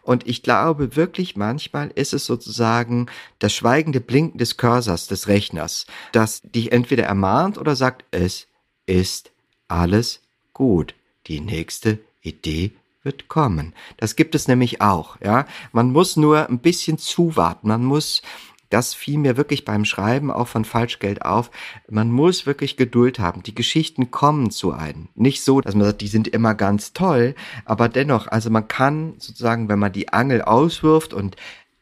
[0.02, 3.06] Und ich glaube wirklich manchmal ist es sozusagen
[3.38, 8.46] das schweigende Blinken des Cursors des Rechners, das dich entweder ermahnt oder sagt, es
[8.86, 9.30] ist
[9.68, 10.20] alles
[10.52, 10.94] gut.
[11.26, 12.72] Die nächste Idee
[13.02, 13.72] wird kommen.
[13.96, 15.46] Das gibt es nämlich auch, ja.
[15.72, 17.68] Man muss nur ein bisschen zuwarten.
[17.68, 18.22] Man muss
[18.70, 21.50] das fiel mir wirklich beim Schreiben auch von Falschgeld auf.
[21.88, 23.42] Man muss wirklich Geduld haben.
[23.42, 25.08] Die Geschichten kommen zu einem.
[25.14, 29.14] Nicht so, dass man sagt, die sind immer ganz toll, aber dennoch, also man kann
[29.18, 31.36] sozusagen, wenn man die Angel auswirft und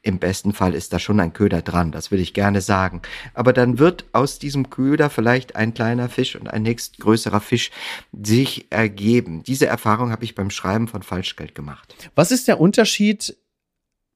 [0.04, 3.00] im besten Fall ist da schon ein Köder dran, das will ich gerne sagen.
[3.32, 7.70] Aber dann wird aus diesem Köder vielleicht ein kleiner Fisch und ein nächstgrößerer Fisch
[8.12, 9.42] sich ergeben.
[9.42, 11.94] Diese Erfahrung habe ich beim Schreiben von Falschgeld gemacht.
[12.14, 13.36] Was ist der Unterschied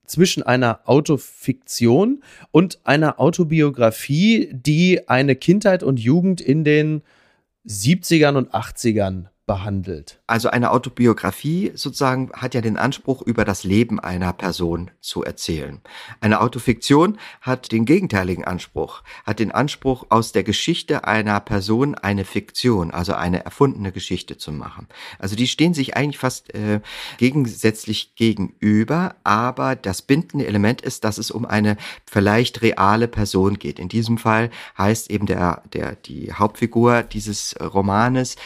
[0.06, 7.02] zwischen einer Autofiktion und einer Autobiografie, die eine Kindheit und Jugend in den
[7.66, 10.20] 70ern und 80ern behandelt.
[10.28, 15.80] Also eine Autobiografie sozusagen hat ja den Anspruch, über das Leben einer Person zu erzählen.
[16.20, 22.24] Eine Autofiktion hat den gegenteiligen Anspruch, hat den Anspruch, aus der Geschichte einer Person eine
[22.24, 24.86] Fiktion, also eine erfundene Geschichte zu machen.
[25.18, 26.80] Also die stehen sich eigentlich fast äh,
[27.16, 33.78] gegensätzlich gegenüber, aber das bindende Element ist, dass es um eine vielleicht reale Person geht.
[33.78, 38.36] In diesem Fall heißt eben der, der, die Hauptfigur dieses Romanes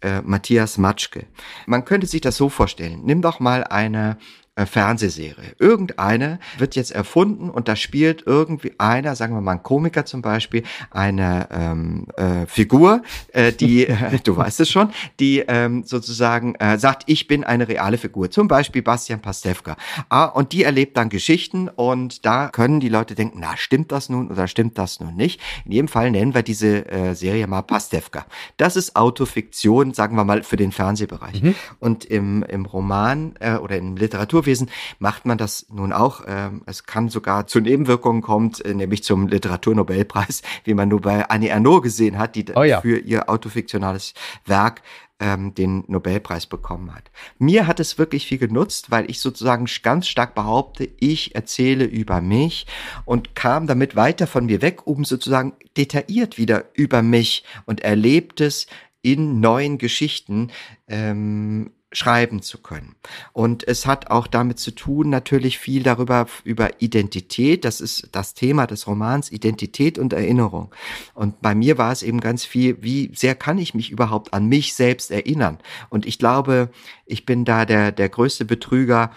[0.00, 1.26] äh, Matthias Matschke.
[1.66, 3.00] Man könnte sich das so vorstellen.
[3.04, 4.18] Nimm doch mal eine
[4.66, 5.54] Fernsehserie.
[5.58, 10.22] Irgendeine wird jetzt erfunden und da spielt irgendwie einer, sagen wir mal ein Komiker zum
[10.22, 13.02] Beispiel, eine ähm, äh, Figur,
[13.32, 17.68] äh, die, äh, du weißt es schon, die ähm, sozusagen äh, sagt, ich bin eine
[17.68, 18.30] reale Figur.
[18.30, 19.76] Zum Beispiel Bastian Pastewka.
[20.08, 24.08] Ah, und die erlebt dann Geschichten und da können die Leute denken, na, stimmt das
[24.08, 25.40] nun oder stimmt das nun nicht?
[25.64, 28.26] In jedem Fall nennen wir diese äh, Serie mal Pastewka.
[28.56, 31.42] Das ist Autofiktion, sagen wir mal, für den Fernsehbereich.
[31.42, 31.54] Mhm.
[31.78, 36.22] Und im, im Roman äh, oder im Literaturwesen Literaturwesen macht man das nun auch.
[36.26, 41.28] Ähm, es kann sogar zu Nebenwirkungen kommen, äh, nämlich zum Literaturnobelpreis, wie man nur bei
[41.28, 42.80] Annie Ernaux gesehen hat, die oh ja.
[42.80, 44.14] für ihr autofiktionales
[44.46, 44.82] Werk
[45.20, 47.10] ähm, den Nobelpreis bekommen hat.
[47.38, 52.20] Mir hat es wirklich viel genutzt, weil ich sozusagen ganz stark behaupte, ich erzähle über
[52.20, 52.66] mich
[53.04, 58.66] und kam damit weiter von mir weg, um sozusagen detailliert wieder über mich und erlebtes
[59.02, 60.50] in neuen Geschichten
[60.86, 62.94] ähm, schreiben zu können.
[63.32, 67.64] Und es hat auch damit zu tun, natürlich viel darüber, über Identität.
[67.64, 70.72] Das ist das Thema des Romans, Identität und Erinnerung.
[71.14, 74.46] Und bei mir war es eben ganz viel, wie sehr kann ich mich überhaupt an
[74.46, 75.58] mich selbst erinnern?
[75.88, 76.70] Und ich glaube,
[77.06, 79.10] ich bin da der, der größte Betrüger,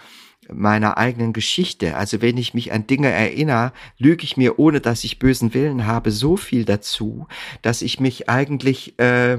[0.52, 1.96] meiner eigenen Geschichte.
[1.96, 5.86] Also wenn ich mich an Dinge erinnere, lüge ich mir, ohne dass ich bösen Willen
[5.86, 7.26] habe, so viel dazu,
[7.62, 9.38] dass ich mich eigentlich äh,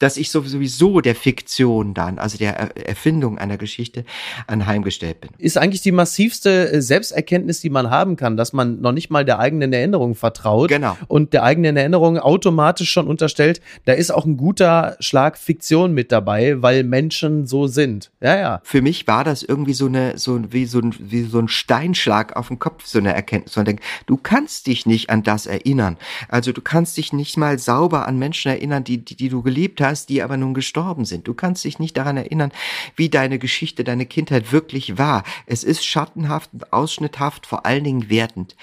[0.00, 4.04] dass ich sowieso der Fiktion dann, also der Erfindung einer Geschichte,
[4.46, 5.30] anheimgestellt bin.
[5.38, 9.24] Ist eigentlich die massivste äh, Selbsterkenntnis, die man haben kann, dass man noch nicht mal
[9.24, 10.96] der eigenen Erinnerung vertraut genau.
[11.06, 16.10] und der eigenen Erinnerung automatisch schon unterstellt, da ist auch ein guter Schlag Fiktion mit
[16.10, 18.10] dabei, weil Menschen so sind.
[18.20, 18.60] Ja, ja.
[18.64, 22.36] Für mich war das irgendwie so eine, so wie so ein, wie so ein Steinschlag
[22.36, 23.56] auf den Kopf, so eine Erkenntnis.
[23.56, 25.98] Und denk, du kannst dich nicht an das erinnern.
[26.28, 29.82] Also du kannst dich nicht mal sauber an Menschen erinnern, die, die, die du geliebt
[29.82, 31.28] hast hast, die aber nun gestorben sind.
[31.28, 32.52] Du kannst dich nicht daran erinnern,
[32.96, 35.24] wie deine Geschichte, deine Kindheit wirklich war.
[35.46, 38.56] Es ist schattenhaft und ausschnitthaft, vor allen Dingen wertend.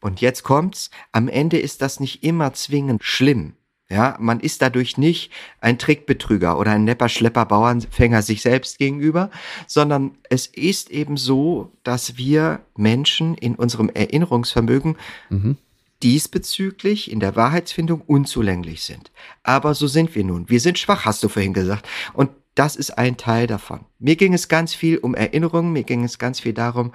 [0.00, 3.54] Und jetzt kommt's, am Ende ist das nicht immer zwingend schlimm.
[3.88, 5.30] Ja, man ist dadurch nicht
[5.60, 9.30] ein Trickbetrüger oder ein nepper Schlepper Bauernfänger sich selbst gegenüber,
[9.66, 14.96] sondern es ist eben so, dass wir Menschen in unserem Erinnerungsvermögen
[15.28, 15.58] mhm
[16.02, 19.10] diesbezüglich in der Wahrheitsfindung unzulänglich sind.
[19.42, 20.48] Aber so sind wir nun.
[20.48, 21.88] Wir sind schwach, hast du vorhin gesagt.
[22.12, 23.80] Und das ist ein Teil davon.
[23.98, 26.92] Mir ging es ganz viel um Erinnerungen, mir ging es ganz viel darum,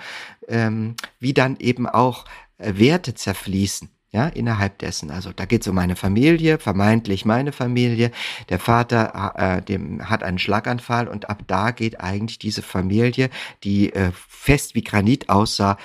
[0.48, 2.26] ähm, wie dann eben auch
[2.58, 3.90] äh, Werte zerfließen.
[4.12, 5.12] Ja, innerhalb dessen.
[5.12, 8.12] Also da geht es um meine Familie, vermeintlich meine Familie.
[8.48, 13.30] Der Vater äh, dem hat einen Schlaganfall und ab da geht eigentlich diese Familie,
[13.66, 15.78] die äh, fest wie Granit aussah,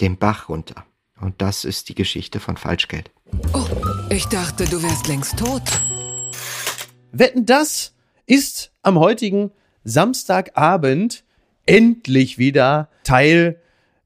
[0.00, 0.86] den Bach runter.
[1.20, 3.10] Und das ist die Geschichte von Falschgeld.
[3.52, 3.66] Oh,
[4.10, 5.62] ich dachte, du wärst längst tot.
[7.12, 7.94] Wetten, das
[8.26, 9.50] ist am heutigen
[9.84, 11.24] Samstagabend
[11.64, 13.60] endlich wieder Teil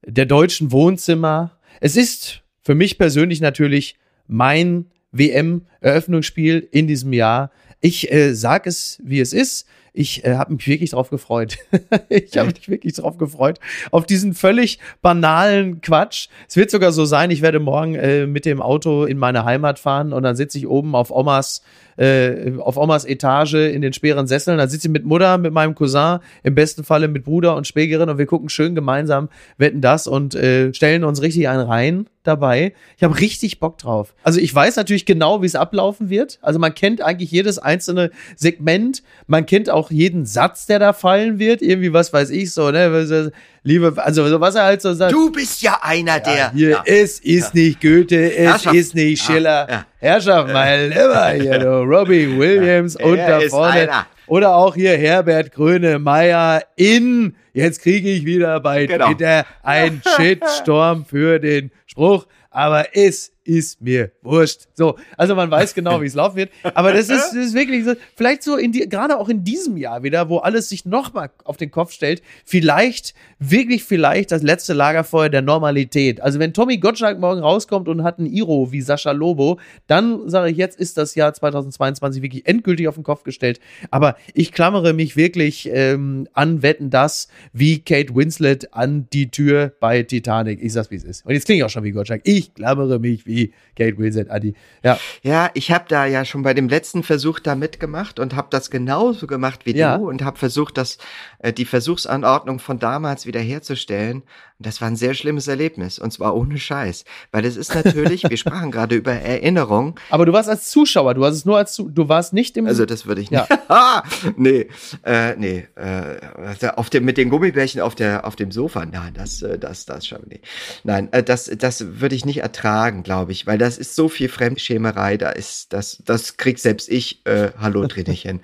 [0.05, 1.57] der deutschen Wohnzimmer.
[1.79, 3.97] Es ist für mich persönlich natürlich
[4.27, 7.51] mein WM-Eröffnungsspiel in diesem Jahr.
[7.81, 9.67] Ich äh, sage es, wie es ist.
[9.93, 11.57] Ich äh, habe mich wirklich drauf gefreut.
[12.09, 13.59] ich habe mich wirklich drauf gefreut.
[13.91, 16.29] Auf diesen völlig banalen Quatsch.
[16.47, 19.79] Es wird sogar so sein, ich werde morgen äh, mit dem Auto in meine Heimat
[19.79, 21.61] fahren und dann sitze ich oben auf Omas
[21.97, 24.57] äh, auf Omas Etage in den schweren Sesseln.
[24.57, 28.09] Da sitze ich mit Mutter, mit meinem Cousin, im besten Falle mit Bruder und Schwägerin
[28.09, 32.73] und wir gucken schön gemeinsam, wetten das und äh, stellen uns richtig einen rein dabei.
[32.97, 34.13] Ich habe richtig Bock drauf.
[34.23, 36.39] Also ich weiß natürlich genau, wie es ablaufen wird.
[36.41, 39.03] Also man kennt eigentlich jedes einzelne Segment.
[39.27, 41.61] Man kennt auch jeden Satz, der da fallen wird.
[41.61, 43.31] Irgendwie, was weiß ich so, ne?
[43.63, 45.11] Liebe, also was er halt so sagt.
[45.11, 46.35] Du bist ja einer der.
[46.35, 46.83] Ja, hier, ja.
[46.85, 47.61] es ist ja.
[47.61, 49.85] nicht Goethe, es ist nicht Schiller.
[49.99, 53.87] Herrschaft, mein Lieber, hier, du, Robbie Williams und da vorne.
[54.31, 59.07] Oder auch hier Herbert Grönemeyer in, jetzt kriege ich wieder bei genau.
[59.07, 64.67] Twitter ein Shitstorm für den Spruch, aber es ist mir wurscht.
[64.73, 66.51] So, also man weiß genau, wie es laufen wird.
[66.75, 69.77] Aber das ist, das ist wirklich so, vielleicht so in die, gerade auch in diesem
[69.77, 74.73] Jahr wieder, wo alles sich nochmal auf den Kopf stellt, vielleicht, wirklich vielleicht das letzte
[74.73, 76.21] Lagerfeuer der Normalität.
[76.21, 80.51] Also wenn Tommy Gottschalk morgen rauskommt und hat ein Iro wie Sascha Lobo, dann sage
[80.51, 83.59] ich, jetzt ist das Jahr 2022 wirklich endgültig auf den Kopf gestellt.
[83.89, 89.73] Aber ich klammere mich wirklich ähm, an Wetten das, wie Kate Winslet an die Tür
[89.79, 90.61] bei Titanic.
[90.61, 91.25] Ich sag's, wie es ist.
[91.25, 92.21] Und jetzt klinge ich auch schon wie Gottschalk.
[92.23, 94.53] Ich klammere mich wie wie Kate Winslet, Adi.
[94.83, 98.47] Ja, ja ich habe da ja schon bei dem letzten Versuch da mitgemacht und habe
[98.51, 99.97] das genauso gemacht wie ja.
[99.97, 100.97] du und habe versucht, das,
[101.39, 104.23] äh, die Versuchsanordnung von damals wiederherzustellen.
[104.61, 108.29] Und das war ein sehr schlimmes Erlebnis und zwar ohne Scheiß, weil es ist natürlich,
[108.29, 109.99] wir sprachen gerade über Erinnerung.
[110.09, 112.85] Aber du warst als Zuschauer, du warst es nur als du warst nicht im Also
[112.85, 113.47] das würde ich nicht.
[113.69, 114.03] Ja.
[114.37, 114.67] nee,
[115.03, 119.41] äh, nee, äh, auf dem mit den Gummibärchen auf der auf dem Sofa, nein, das
[119.41, 120.41] äh, das das schon nee.
[120.83, 124.29] Nein, äh, das das würde ich nicht ertragen, glaube ich, weil das ist so viel
[124.29, 128.41] Fremdschämerei, da ist das das krieg selbst ich äh, hallo hin.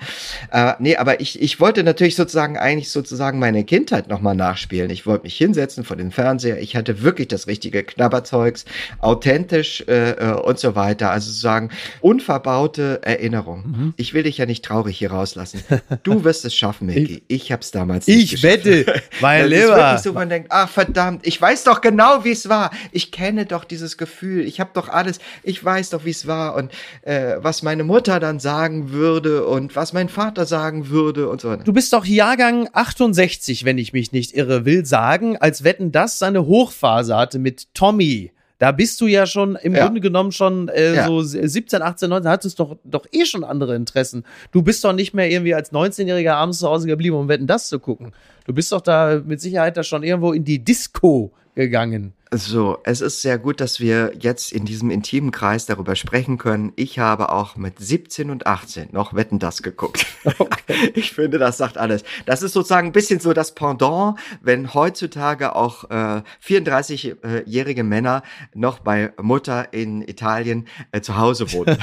[0.52, 4.90] äh, nee, aber ich ich wollte natürlich sozusagen eigentlich sozusagen meine Kindheit noch mal nachspielen.
[4.90, 6.60] Ich wollte mich hinsetzen vor den den Fernseher.
[6.60, 8.66] Ich hatte wirklich das richtige Knabberzeugs,
[9.00, 11.12] authentisch äh, äh, und so weiter.
[11.12, 11.70] Also sozusagen
[12.02, 13.64] unverbaute Erinnerung.
[13.68, 13.94] Mhm.
[13.98, 15.62] Ich will dich ja nicht traurig hier rauslassen.
[16.04, 17.24] Du wirst es schaffen, Micky.
[17.28, 18.86] Ich, ich hab's damals nicht Ich wette,
[19.22, 19.62] mein Lieber.
[19.62, 22.72] Es wirklich so, man denkt, ach verdammt, ich weiß doch genau, wie es war.
[22.92, 24.46] Ich kenne doch dieses Gefühl.
[24.46, 25.20] Ich habe doch alles.
[25.44, 26.72] Ich weiß doch, wie es war und
[27.04, 31.56] äh, was meine Mutter dann sagen würde und was mein Vater sagen würde und so.
[31.56, 36.20] Du bist doch Jahrgang 68, wenn ich mich nicht irre, will sagen, als Wetten das
[36.20, 39.86] seine Hochphase hatte mit Tommy, da bist du ja schon im ja.
[39.86, 41.06] Grunde genommen schon äh, ja.
[41.06, 44.24] so 17, 18, 19, hattest doch doch eh schon andere Interessen.
[44.52, 47.68] Du bist doch nicht mehr irgendwie als 19-Jähriger abends zu Hause geblieben, um Wetten das
[47.68, 48.14] zu gucken.
[48.46, 52.14] Du bist doch da mit Sicherheit da schon irgendwo in die Disco gegangen.
[52.32, 56.74] So, es ist sehr gut, dass wir jetzt in diesem intimen Kreis darüber sprechen können.
[56.76, 60.06] Ich habe auch mit 17 und 18 noch Wetten das geguckt.
[60.38, 60.58] Okay.
[60.94, 62.04] Ich finde, das sagt alles.
[62.26, 68.22] Das ist sozusagen ein bisschen so das Pendant, wenn heutzutage auch äh, 34-jährige Männer
[68.54, 71.78] noch bei Mutter in Italien äh, zu Hause wohnen.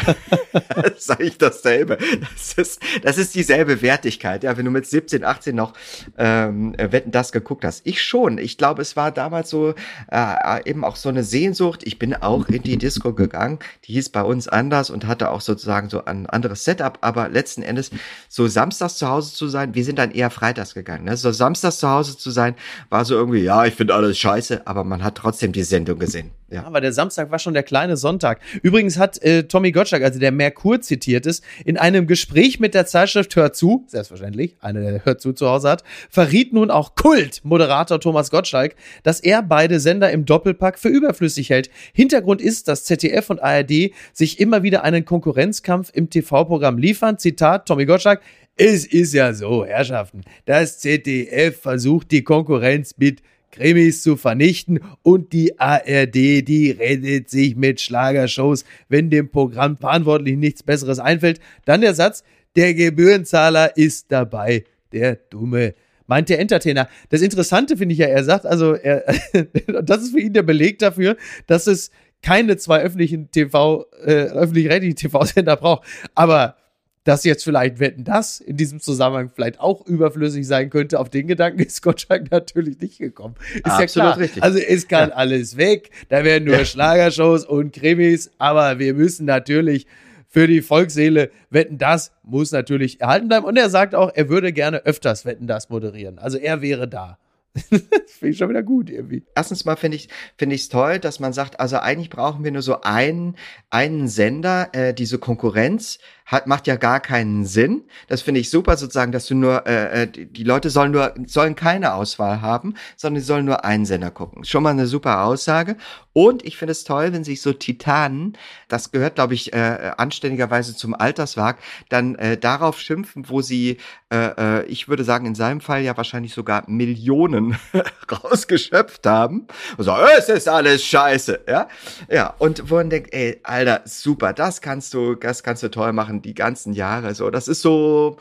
[0.98, 1.98] sage ich dasselbe.
[2.32, 4.44] Das ist, das ist dieselbe Wertigkeit.
[4.44, 5.72] Ja, wenn du mit 17, 18 noch
[6.18, 7.86] ähm, Wetten das geguckt hast.
[7.86, 8.38] Ich schon.
[8.38, 9.74] Ich glaube, es war damals so
[10.10, 11.82] äh, äh, eben auch so eine Sehnsucht.
[11.84, 13.58] Ich bin auch in die Disco gegangen.
[13.84, 16.98] Die hieß bei uns anders und hatte auch sozusagen so ein anderes Setup.
[17.00, 17.90] Aber letzten Endes
[18.28, 21.04] so samstags zu Hause zu sein, wir sind dann eher freitags gegangen.
[21.04, 21.16] Ne?
[21.16, 22.54] So samstags zu Hause zu sein,
[22.90, 26.30] war so irgendwie, ja, ich finde alles scheiße, aber man hat trotzdem die Sendung gesehen.
[26.54, 26.64] Ja.
[26.64, 28.40] Aber der Samstag war schon der kleine Sonntag.
[28.62, 32.86] Übrigens hat äh, Tommy Gottschalk, also der Merkur zitiert ist, in einem Gespräch mit der
[32.86, 38.00] Zeitschrift Hört zu, selbstverständlich, eine, der Hört zu zu Hause hat, verriet nun auch Kult-Moderator
[38.00, 41.70] Thomas Gottschalk, dass er beide Sender im Doppelpack für überflüssig hält.
[41.92, 47.18] Hintergrund ist, dass ZDF und ARD sich immer wieder einen Konkurrenzkampf im TV-Programm liefern.
[47.18, 48.20] Zitat Tommy Gottschalk.
[48.56, 53.20] Es ist ja so, Herrschaften, das ZDF versucht die Konkurrenz mit
[53.54, 60.36] Krimis zu vernichten und die ARD, die redet sich mit Schlagershows, wenn dem Programm verantwortlich
[60.36, 61.40] nichts Besseres einfällt.
[61.64, 62.24] Dann der Satz,
[62.56, 65.74] der Gebührenzahler ist dabei, der Dumme.
[66.06, 66.88] Meint der Entertainer.
[67.08, 69.04] Das Interessante finde ich ja, er sagt, also, er,
[69.82, 71.90] das ist für ihn der Beleg dafür, dass es
[72.22, 75.86] keine zwei öffentlichen TV, äh, öffentlich-rechtlichen TV-Sender braucht.
[76.14, 76.56] Aber
[77.04, 81.26] dass jetzt vielleicht Wetten das in diesem Zusammenhang vielleicht auch überflüssig sein könnte, auf den
[81.26, 83.36] Gedanken ist Gottschalk natürlich nicht gekommen.
[83.54, 84.18] Ist Absolut ja klar.
[84.18, 84.42] Richtig.
[84.42, 85.14] Also es kann ja.
[85.14, 86.64] alles weg, da werden nur ja.
[86.64, 89.86] Schlagershows und Krimis, aber wir müssen natürlich
[90.34, 94.52] für die Volksseele Wetten das muss natürlich erhalten bleiben und er sagt auch, er würde
[94.52, 96.18] gerne öfters Wetten das moderieren.
[96.18, 97.18] Also er wäre da.
[97.54, 97.80] das
[98.18, 99.22] finde ich schon wieder gut irgendwie.
[99.36, 102.50] Erstens mal finde ich finde ich es toll, dass man sagt, also eigentlich brauchen wir
[102.50, 103.36] nur so einen
[103.70, 107.84] einen Sender, äh, diese Konkurrenz hat, macht ja gar keinen Sinn.
[108.08, 111.54] Das finde ich super, sozusagen, dass du nur, äh, äh die Leute sollen nur, sollen
[111.54, 114.44] keine Auswahl haben, sondern sie sollen nur einen Sender gucken.
[114.44, 115.76] Schon mal eine super Aussage.
[116.12, 120.76] Und ich finde es toll, wenn sich so Titanen, das gehört, glaube ich, äh, anständigerweise
[120.76, 121.58] zum Alterswerk,
[121.88, 123.78] dann äh, darauf schimpfen, wo sie
[124.14, 127.58] äh, äh, ich würde sagen, in seinem Fall ja wahrscheinlich sogar Millionen
[128.12, 129.48] rausgeschöpft haben.
[129.76, 131.68] Und so, es ist alles scheiße, ja.
[132.08, 135.92] Ja, und wo man denkt, ey, Alter, super, das kannst du, das kannst du toll
[135.92, 137.30] machen, die ganzen Jahre, so.
[137.30, 138.18] Das ist so,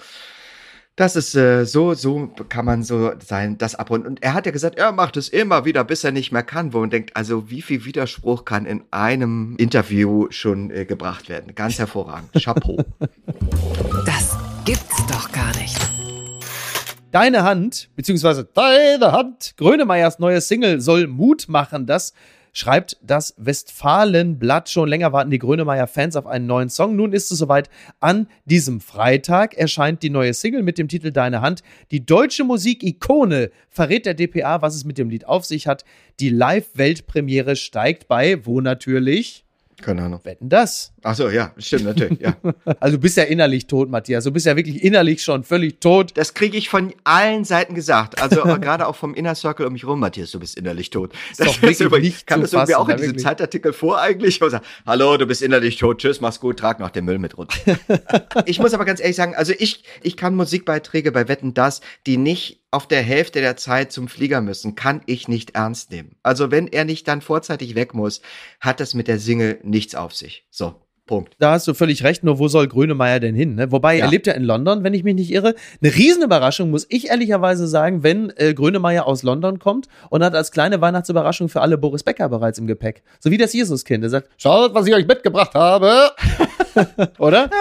[0.96, 4.08] das ist äh, so, so kann man so sein, das abrunden.
[4.08, 6.72] Und er hat ja gesagt, er macht es immer wieder, bis er nicht mehr kann,
[6.72, 11.56] wo man denkt, also wie viel Widerspruch kann in einem Interview schon äh, gebracht werden?
[11.56, 12.30] Ganz hervorragend.
[12.44, 12.78] Chapeau.
[14.06, 15.78] Das gibt's doch gar nicht.
[17.12, 22.14] Deine Hand, beziehungsweise Deine Hand, Grönemeyers neue Single soll Mut machen, dass
[22.54, 24.70] schreibt das Westfalenblatt.
[24.70, 26.96] Schon länger warten die Grönemeyer-Fans auf einen neuen Song.
[26.96, 27.70] Nun ist es soweit.
[28.00, 31.64] An diesem Freitag erscheint die neue Single mit dem Titel Deine Hand.
[31.92, 35.84] Die deutsche Musikikone verrät der DPA, was es mit dem Lied auf sich hat.
[36.20, 39.44] Die Live-Weltpremiere steigt bei, wo natürlich
[39.84, 40.22] keine Ahnung.
[40.24, 40.94] Wetten das?
[41.04, 42.36] Ach so, ja, stimmt natürlich, ja.
[42.80, 44.24] also du bist ja innerlich tot, Matthias.
[44.24, 46.12] Du bist ja wirklich innerlich schon völlig tot.
[46.16, 48.22] Das kriege ich von allen Seiten gesagt.
[48.22, 51.14] Also gerade auch vom Inner Circle um mich rum, Matthias, du bist innerlich tot.
[51.38, 54.40] Das, das ist ist nicht Kam das irgendwie auch in diesem Zeitartikel vor eigentlich?
[54.40, 56.00] Sagt, Hallo, du bist innerlich tot.
[56.00, 57.56] Tschüss, mach's gut, trag noch den Müll mit runter.
[58.46, 62.18] ich muss aber ganz ehrlich sagen, also ich, ich kann Musikbeiträge bei Wetten das, die
[62.18, 66.16] nicht auf der Hälfte der Zeit zum Flieger müssen, kann ich nicht ernst nehmen.
[66.24, 68.22] Also wenn er nicht dann vorzeitig weg muss,
[68.60, 70.46] hat das mit der Single nichts auf sich.
[70.50, 70.76] So.
[71.06, 71.36] Punkt.
[71.38, 73.56] Da hast du völlig recht, nur wo soll Grönemeyer denn hin?
[73.56, 73.74] Ne?
[73.74, 74.06] Wobei, ja.
[74.06, 75.54] er lebt ja in London, wenn ich mich nicht irre.
[75.82, 80.54] Eine Riesenüberraschung, muss ich ehrlicherweise sagen, wenn äh, Grönemeyer aus London kommt und hat als
[80.54, 83.04] kleine Weihnachtsüberraschung für alle Boris Becker bereits im Gepäck.
[83.20, 84.02] So wie das Jesuskind.
[84.06, 86.12] Er sagt, schaut, was ich euch mitgebracht habe.
[87.20, 87.50] Oder?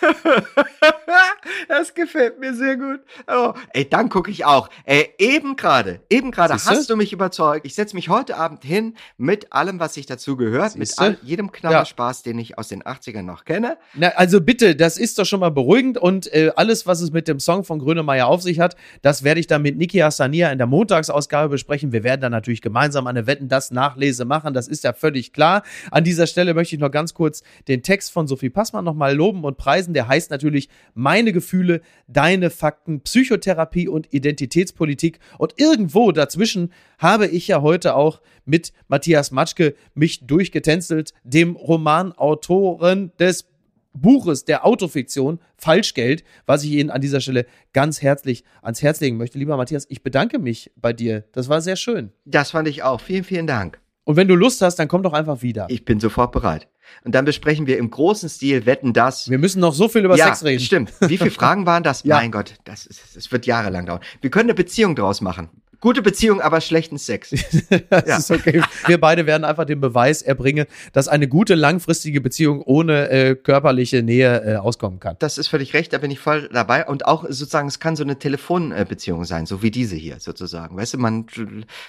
[1.68, 3.00] das gefällt mir sehr gut.
[3.26, 4.68] Oh, ey, dann gucke ich auch.
[4.84, 7.66] Ey, eben gerade, eben gerade hast du mich überzeugt.
[7.66, 11.02] Ich setze mich heute Abend hin mit allem, was sich dazu gehört, Siehste?
[11.02, 12.32] mit all, jedem Knabberspaß, ja.
[12.32, 13.78] den ich aus den 80ern noch kenne.
[13.94, 17.28] Na, also bitte, das ist doch schon mal beruhigend und äh, alles, was es mit
[17.28, 20.58] dem Song von Grönemeyer auf sich hat, das werde ich dann mit Niki Hassania in
[20.58, 21.92] der Montagsausgabe besprechen.
[21.92, 25.62] Wir werden dann natürlich gemeinsam eine Wetten das Nachlese machen, das ist ja völlig klar.
[25.90, 29.44] An dieser Stelle möchte ich noch ganz kurz den Text von Sophie Passmann nochmal loben
[29.44, 29.94] und preisen.
[29.94, 35.18] Der heißt natürlich Meine Gefühle, deine Fakten, Psychotherapie und Identitätspolitik.
[35.38, 43.10] Und irgendwo dazwischen habe ich ja heute auch mit Matthias Matschke mich durchgetänzelt, dem Romanautoren
[43.18, 43.48] des
[43.92, 49.16] Buches der Autofiktion Falschgeld, was ich Ihnen an dieser Stelle ganz herzlich ans Herz legen
[49.16, 49.36] möchte.
[49.36, 51.24] Lieber Matthias, ich bedanke mich bei dir.
[51.32, 52.12] Das war sehr schön.
[52.24, 53.00] Das fand ich auch.
[53.00, 53.80] Vielen, vielen Dank.
[54.04, 55.66] Und wenn du Lust hast, dann komm doch einfach wieder.
[55.68, 56.68] Ich bin sofort bereit.
[57.04, 59.30] Und dann besprechen wir im großen Stil Wetten das.
[59.30, 60.60] Wir müssen noch so viel über ja, Sex reden.
[60.60, 60.92] Stimmt.
[61.00, 62.02] Wie viele Fragen waren das?
[62.04, 62.16] ja.
[62.16, 64.00] Mein Gott, das, ist, das wird jahrelang dauern.
[64.20, 65.48] Wir können eine Beziehung draus machen.
[65.80, 67.30] Gute Beziehung, aber schlechten Sex.
[67.90, 68.16] das ja.
[68.16, 68.62] ist okay.
[68.86, 74.02] Wir beide werden einfach den Beweis erbringen, dass eine gute langfristige Beziehung ohne äh, körperliche
[74.02, 75.16] Nähe äh, auskommen kann.
[75.18, 76.86] Das ist völlig recht, da bin ich voll dabei.
[76.86, 80.76] Und auch sozusagen, es kann so eine Telefonbeziehung sein, so wie diese hier sozusagen.
[80.76, 81.26] Weißt du, man,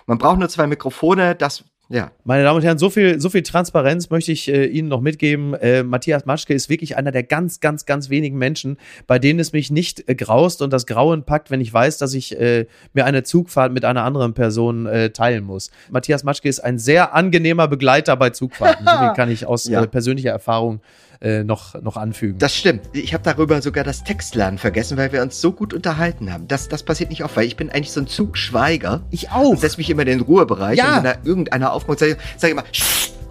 [0.05, 2.11] man braucht nur zwei Mikrofone, das ja.
[2.25, 5.53] Meine Damen und Herren, so viel, so viel Transparenz möchte ich äh, Ihnen noch mitgeben.
[5.53, 8.77] Äh, Matthias Matschke ist wirklich einer der ganz, ganz, ganz wenigen Menschen,
[9.07, 12.13] bei denen es mich nicht äh, graust und das Grauen packt, wenn ich weiß, dass
[12.13, 15.71] ich äh, mir eine Zugfahrt mit einer anderen Person äh, teilen muss.
[15.89, 18.85] Matthias Matschke ist ein sehr angenehmer Begleiter bei Zugfahrten.
[18.85, 19.83] so viel kann ich aus ja.
[19.83, 22.37] Äh, persönlicher Erfahrung äh, noch, noch anfügen.
[22.39, 22.81] Das stimmt.
[22.93, 26.47] Ich habe darüber sogar das Textlernen vergessen, weil wir uns so gut unterhalten haben.
[26.47, 29.01] Das, das passiert nicht oft, weil ich bin eigentlich so ein Zugschweiger.
[29.11, 29.49] Ich auch.
[29.49, 30.89] Und setze mich immer in den Ruhebereich ja.
[30.89, 32.63] und wenn da irgendeiner aufmacht, sage sag ich immer,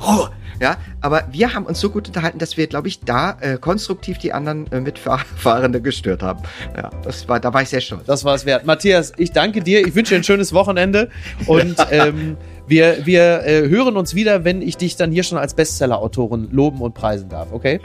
[0.01, 0.30] Ruhe.
[0.61, 4.16] Ja, aber wir haben uns so gut unterhalten, dass wir, glaube ich, da äh, konstruktiv
[4.16, 6.43] die anderen äh, Mitfahrende gestört haben.
[6.74, 8.05] Ja, das war, da war ich sehr stolz.
[8.07, 8.64] Das war es wert.
[8.64, 9.87] Matthias, ich danke dir.
[9.87, 11.11] Ich wünsche dir ein schönes Wochenende
[11.47, 15.55] und ähm, wir, wir äh, hören uns wieder, wenn ich dich dann hier schon als
[15.55, 17.81] Bestseller-Autorin loben und preisen darf, okay?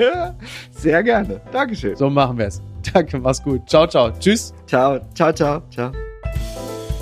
[0.70, 1.40] Sehr gerne.
[1.52, 1.96] Dankeschön.
[1.96, 2.60] So machen wir es.
[2.92, 3.68] Danke, mach's gut.
[3.68, 4.10] Ciao, ciao.
[4.18, 4.52] Tschüss.
[4.66, 5.92] Ciao, ciao, ciao, ciao.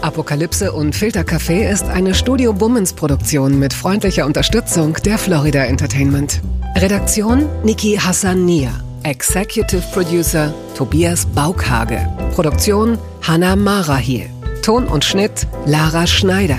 [0.00, 6.40] Apokalypse und Filtercafé ist eine Studio Bummens Produktion mit freundlicher Unterstützung der Florida Entertainment.
[6.76, 8.70] Redaktion Niki Hassania.
[9.02, 11.98] Executive Producer Tobias Baukhage.
[12.32, 14.30] Produktion Hannah Marahiel.
[14.62, 16.58] Ton und Schnitt Lara Schneider.